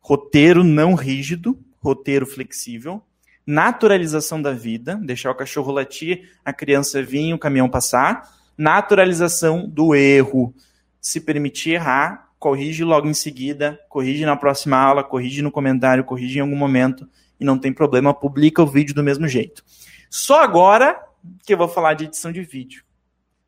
[0.00, 3.00] roteiro não rígido, roteiro flexível,
[3.46, 9.94] naturalização da vida, deixar o cachorro latir, a criança vir, o caminhão passar, naturalização do
[9.94, 10.52] erro,
[11.00, 16.38] se permitir errar, corrige logo em seguida, corrige na próxima aula, corrige no comentário, corrige
[16.38, 17.08] em algum momento
[17.38, 19.64] e não tem problema, publica o vídeo do mesmo jeito.
[20.10, 21.00] Só agora
[21.46, 22.82] que eu vou falar de edição de vídeo.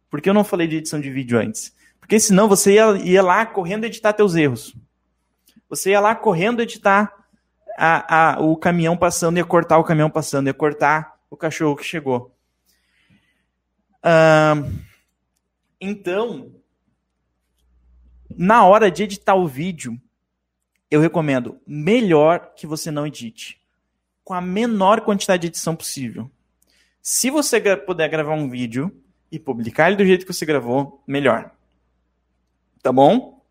[0.08, 1.74] Por que eu não falei de edição de vídeo antes?
[2.04, 4.76] Porque senão você ia, ia lá correndo editar teus erros.
[5.70, 7.10] Você ia lá correndo editar
[7.78, 11.82] a, a, o caminhão passando, ia cortar o caminhão passando, ia cortar o cachorro que
[11.82, 12.36] chegou.
[14.04, 14.70] Uh,
[15.80, 16.52] então,
[18.36, 19.98] na hora de editar o vídeo,
[20.90, 23.58] eu recomendo melhor que você não edite.
[24.22, 26.30] Com a menor quantidade de edição possível.
[27.00, 28.94] Se você puder gravar um vídeo
[29.32, 31.50] e publicar ele do jeito que você gravou, melhor.
[32.84, 33.42] Tá bom?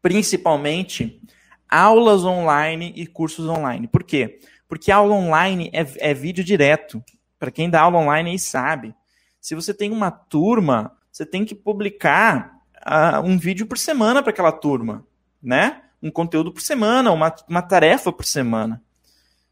[0.00, 1.20] Principalmente
[1.68, 3.88] aulas online e cursos online.
[3.88, 4.38] Por quê?
[4.68, 7.02] Porque aula online é, é vídeo direto.
[7.40, 8.94] Para quem dá aula online aí sabe.
[9.40, 12.56] Se você tem uma turma, você tem que publicar
[12.86, 15.04] uh, um vídeo por semana para aquela turma,
[15.42, 15.82] né?
[16.00, 18.80] Um conteúdo por semana, uma, uma tarefa por semana,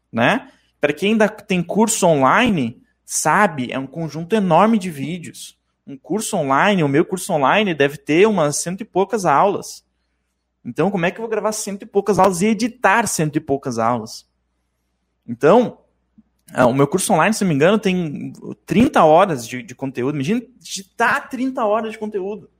[0.09, 0.53] né?
[0.79, 5.58] Para quem ainda tem curso online, sabe, é um conjunto enorme de vídeos.
[5.89, 9.83] Um curso online, o meu curso online deve ter umas cento e poucas aulas.
[10.63, 13.39] Então, como é que eu vou gravar cento e poucas aulas e editar cento e
[13.39, 14.29] poucas aulas?
[15.27, 15.79] Então,
[16.53, 18.31] ah, o meu curso online, se não me engano, tem
[18.67, 20.13] 30 horas de, de conteúdo.
[20.13, 22.51] Imagina editar 30 horas de conteúdo.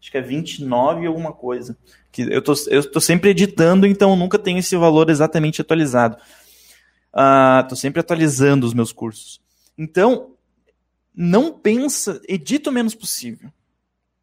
[0.00, 1.76] Acho que é 29 alguma coisa.
[2.10, 6.16] Que eu tô, eu tô sempre editando, então nunca tenho esse valor exatamente atualizado.
[7.12, 9.38] Uh, tô sempre atualizando os meus cursos.
[9.76, 10.33] Então,
[11.14, 13.50] não pensa, edita o menos possível.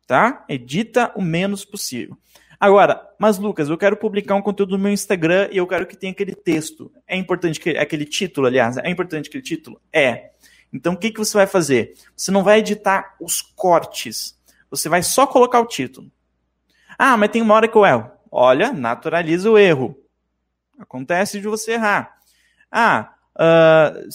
[0.06, 0.44] Tá?
[0.50, 2.18] Edita o menos possível.
[2.60, 5.98] Agora, mas Lucas, eu quero publicar um conteúdo no meu Instagram e eu quero que
[5.98, 6.92] tenha aquele texto.
[7.08, 9.82] É importante que aquele título, aliás, é importante aquele título?
[9.92, 10.32] É.
[10.72, 11.94] Então o que, que você vai fazer?
[12.16, 14.38] Você não vai editar os cortes.
[14.70, 16.12] Você vai só colocar o título.
[17.00, 18.12] Ah, mas tem uma hora que eu erro.
[18.32, 19.98] Olha, naturaliza o erro.
[20.78, 22.16] Acontece de você errar.
[22.72, 24.08] Ah, uh,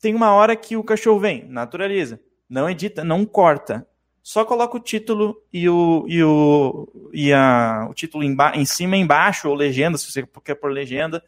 [0.00, 1.44] tem uma hora que o cachorro vem.
[1.48, 2.20] Naturaliza.
[2.48, 3.86] Não edita, não corta
[4.22, 8.96] só coloca o título e o, e o, e a, o título em, em cima
[8.96, 11.22] e embaixo, ou legenda, se você quer por legenda.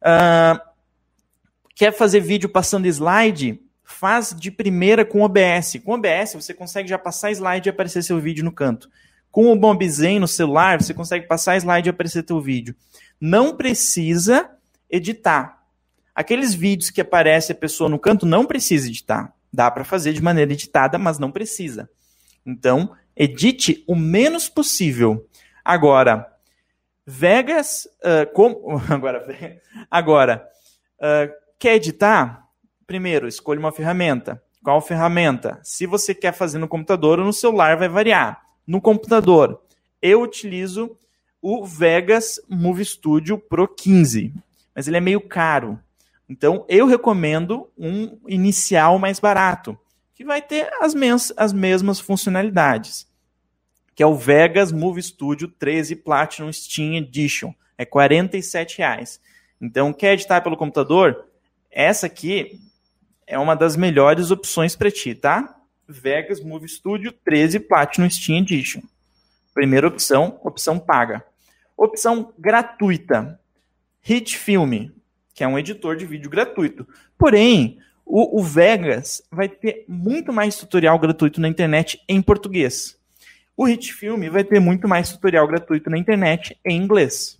[0.00, 0.60] Uh,
[1.74, 3.60] quer fazer vídeo passando slide?
[3.84, 5.80] Faz de primeira com OBS.
[5.84, 8.90] Com OBS você consegue já passar slide e aparecer seu vídeo no canto.
[9.30, 12.74] Com o Bombzen no celular, você consegue passar slide e aparecer teu vídeo.
[13.20, 14.50] Não precisa
[14.90, 15.57] editar.
[16.18, 19.32] Aqueles vídeos que aparece a pessoa no canto, não precisa editar.
[19.52, 21.88] Dá para fazer de maneira editada, mas não precisa.
[22.44, 25.28] Então, edite o menos possível.
[25.64, 26.26] Agora,
[27.06, 28.26] Vegas, uh,
[28.92, 29.54] agora,
[29.88, 30.48] agora
[30.98, 32.48] uh, quer editar?
[32.84, 34.42] Primeiro, escolha uma ferramenta.
[34.64, 35.60] Qual ferramenta?
[35.62, 38.42] Se você quer fazer no computador ou no celular, vai variar.
[38.66, 39.62] No computador,
[40.02, 40.98] eu utilizo
[41.40, 44.34] o Vegas Movie Studio Pro 15,
[44.74, 45.78] mas ele é meio caro.
[46.28, 49.78] Então, eu recomendo um inicial mais barato
[50.14, 53.06] que vai ter as, mes as mesmas funcionalidades,
[53.94, 57.54] que é o Vegas Movie Studio 13 Platinum Steam Edition.
[57.78, 59.20] É 47 reais.
[59.60, 61.26] Então, quer editar pelo computador?
[61.70, 62.60] Essa aqui
[63.26, 65.56] é uma das melhores opções para ti, tá?
[65.86, 68.82] Vegas Movie Studio 13 Platinum Steam Edition.
[69.54, 71.24] Primeira opção, opção paga.
[71.76, 73.40] Opção gratuita.
[74.00, 74.88] Hit Film,
[75.38, 76.84] que é um editor de vídeo gratuito.
[77.16, 82.98] Porém, o, o, Vegas vai ter muito mais tutorial gratuito na internet em português.
[83.56, 87.38] O Hit Film vai ter muito mais tutorial gratuito na internet em inglês.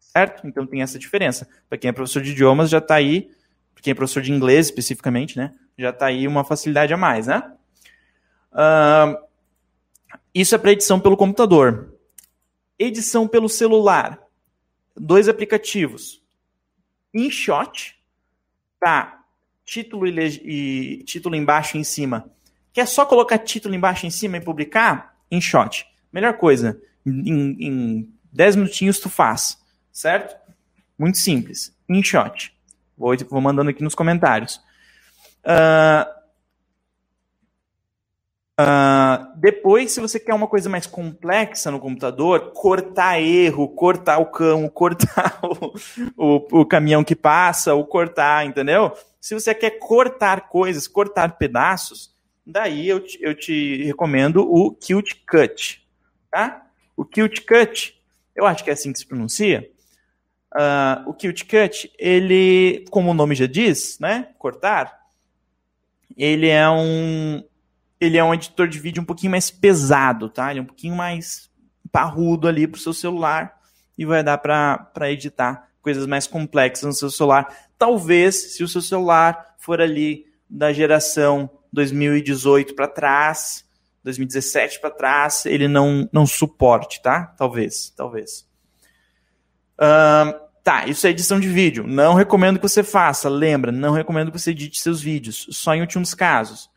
[0.00, 0.46] Certo?
[0.46, 1.46] Então tem essa diferença.
[1.68, 3.30] Para quem é professor de idiomas, já está aí.
[3.74, 5.52] Para quem é professor de inglês especificamente, né?
[5.76, 7.42] Já está aí uma facilidade a mais, né?
[8.52, 9.22] Uh,
[10.34, 11.94] isso é para edição pelo computador.
[12.78, 14.18] Edição pelo celular.
[14.96, 16.23] Dois aplicativos.
[17.14, 17.96] InShot,
[18.80, 19.20] tá
[19.64, 22.30] título e, e, título embaixo e em cima.
[22.72, 25.16] Quer só colocar título embaixo e em cima e publicar?
[25.30, 25.86] InShot.
[26.12, 26.80] Melhor coisa.
[27.06, 29.58] Em, em 10 minutinhos tu faz.
[29.92, 30.36] Certo?
[30.98, 31.74] Muito simples.
[31.88, 32.52] InShot.
[32.98, 34.56] Vou, vou mandando aqui nos comentários.
[35.44, 36.23] Uh,
[38.60, 44.26] Uh, depois, se você quer uma coisa mais complexa no computador, cortar erro, cortar o
[44.26, 45.74] cão, cortar o,
[46.16, 48.92] o, o, caminhão que passa, ou cortar, entendeu?
[49.20, 52.14] Se você quer cortar coisas, cortar pedaços,
[52.46, 55.84] daí eu te, eu te recomendo o Qt Cut,
[56.30, 56.64] tá?
[56.96, 58.00] O Qt Cut,
[58.36, 59.68] eu acho que é assim que se pronuncia.
[60.54, 64.28] Uh, o Qt Cut, ele, como o nome já diz, né?
[64.38, 64.96] Cortar,
[66.16, 67.42] ele é um
[68.04, 70.50] ele é um editor de vídeo um pouquinho mais pesado, tá?
[70.50, 71.50] Ele é um pouquinho mais
[71.90, 73.54] parrudo ali pro seu celular
[73.96, 77.54] e vai dar para editar coisas mais complexas no seu celular.
[77.78, 83.64] Talvez, se o seu celular for ali da geração 2018 para trás,
[84.02, 87.34] 2017 para trás, ele não, não suporte, tá?
[87.36, 88.46] Talvez, talvez.
[90.62, 91.86] Tá, isso é edição de vídeo.
[91.86, 93.28] Não recomendo que você faça.
[93.28, 95.46] Lembra, não recomendo que você edite seus vídeos.
[95.50, 96.70] Só em últimos casos.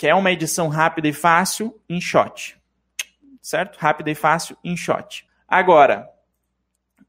[0.00, 1.78] Quer uma edição rápida e fácil?
[1.86, 2.56] InShot.
[3.42, 3.76] Certo?
[3.76, 5.26] Rápida e fácil, InShot.
[5.46, 6.08] Agora,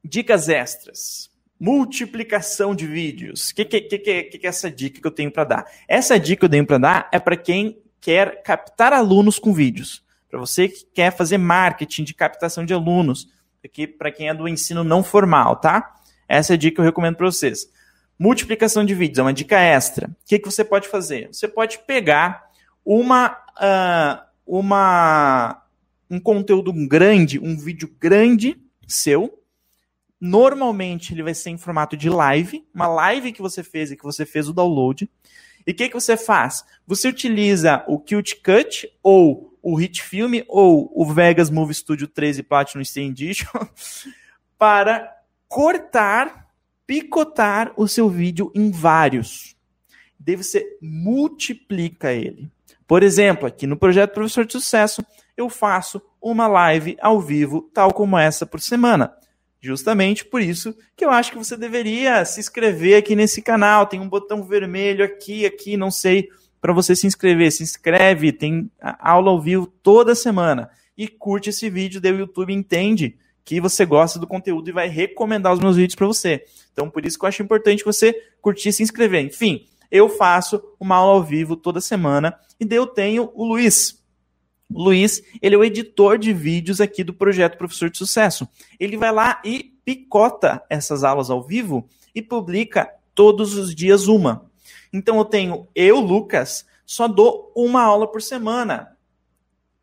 [0.03, 1.31] dicas extras.
[1.57, 3.51] Multiplicação de vídeos.
[3.51, 5.65] O que, que, que, que, é essa dica que eu tenho para dar?
[5.87, 10.03] Essa dica que eu tenho para dar é para quem quer captar alunos com vídeos.
[10.29, 13.29] Para você que quer fazer marketing de captação de alunos.
[13.97, 15.95] Para quem é do ensino não formal, tá?
[16.27, 17.71] Essa é a dica que eu recomendo para vocês.
[18.19, 20.09] Multiplicação de vídeos é uma dica extra.
[20.09, 21.29] O que, que você pode fazer?
[21.31, 22.50] Você pode pegar
[22.85, 25.61] uma, uh, uma
[26.09, 29.39] um conteúdo grande, um vídeo grande seu.
[30.19, 34.03] Normalmente ele vai ser em formato de live, uma live que você fez e que
[34.03, 35.09] você fez o download.
[35.65, 36.65] E o que, que você faz?
[36.85, 42.43] Você utiliza o Qt Cut ou o Hit Film ou o Vegas Movie Studio 13
[42.43, 43.47] Platinum Stay Edition
[44.57, 45.15] para
[45.47, 46.49] cortar,
[46.85, 49.55] picotar o seu vídeo em vários.
[50.19, 52.51] Daí você multiplica ele.
[52.91, 55.01] Por exemplo, aqui no projeto Professor de Sucesso,
[55.37, 59.13] eu faço uma live ao vivo, tal como essa por semana.
[59.61, 63.85] Justamente por isso que eu acho que você deveria se inscrever aqui nesse canal.
[63.85, 66.27] Tem um botão vermelho aqui, aqui, não sei,
[66.59, 67.49] para você se inscrever.
[67.53, 68.69] Se inscreve, tem
[68.99, 70.69] aula ao vivo toda semana.
[70.97, 73.15] E curte esse vídeo, daí o YouTube entende
[73.45, 76.43] que você gosta do conteúdo e vai recomendar os meus vídeos para você.
[76.73, 78.11] Então, por isso que eu acho importante você
[78.41, 79.23] curtir e se inscrever.
[79.23, 84.01] Enfim, eu faço uma aula ao vivo toda semana e daí eu tenho o Luiz.
[84.73, 88.47] O Luiz, ele é o editor de vídeos aqui do projeto Professor de Sucesso.
[88.79, 94.49] Ele vai lá e picota essas aulas ao vivo e publica todos os dias uma.
[94.93, 98.95] Então eu tenho eu, Lucas, só dou uma aula por semana.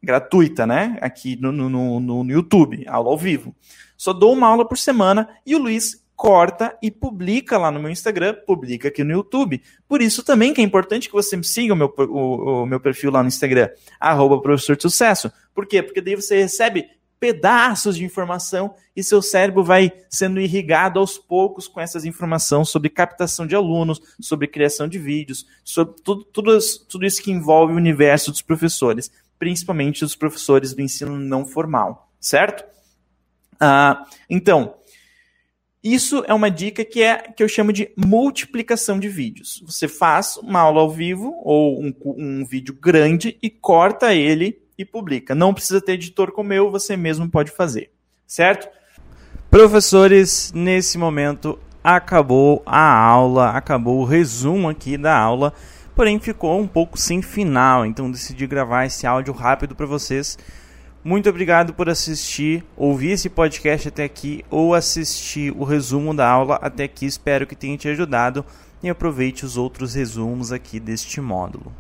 [0.03, 0.97] Gratuita, né?
[1.03, 3.55] Aqui no, no, no, no YouTube, aula ao vivo.
[3.97, 7.93] Só dou uma aula por semana e o Luiz corta e publica lá no meu
[7.93, 9.63] Instagram, publica aqui no YouTube.
[9.89, 13.13] Por isso também que é importante que você siga o meu, o, o meu perfil
[13.13, 13.69] lá no Instagram,
[14.01, 15.33] arroba professor de sucesso.
[15.55, 15.81] Por quê?
[15.81, 16.89] Porque daí você recebe
[17.21, 22.91] pedaços de informação e seu cérebro vai sendo irrigado aos poucos com essas informações sobre
[22.91, 26.59] captação de alunos, sobre criação de vídeos, sobre tudo, tudo,
[26.89, 29.09] tudo isso que envolve o universo dos professores,
[29.39, 32.65] principalmente dos professores do ensino não formal, certo?
[33.61, 34.75] Ah, então,
[35.83, 39.63] isso é uma dica que é que eu chamo de multiplicação de vídeos.
[39.65, 44.85] Você faz uma aula ao vivo ou um, um vídeo grande e corta ele e
[44.85, 45.35] publica.
[45.35, 47.91] Não precisa ter editor como eu, você mesmo pode fazer,
[48.27, 48.69] certo?
[49.51, 55.55] Professores, nesse momento acabou a aula, acabou o resumo aqui da aula,
[55.95, 60.37] porém ficou um pouco sem final, então decidi gravar esse áudio rápido para vocês
[61.09, 66.57] muito obrigado por assistir, ouvir esse podcast até aqui ou assistir o resumo da aula
[66.57, 67.07] até aqui.
[67.07, 68.45] Espero que tenha te ajudado
[68.83, 71.73] e aproveite os outros resumos aqui deste módulo.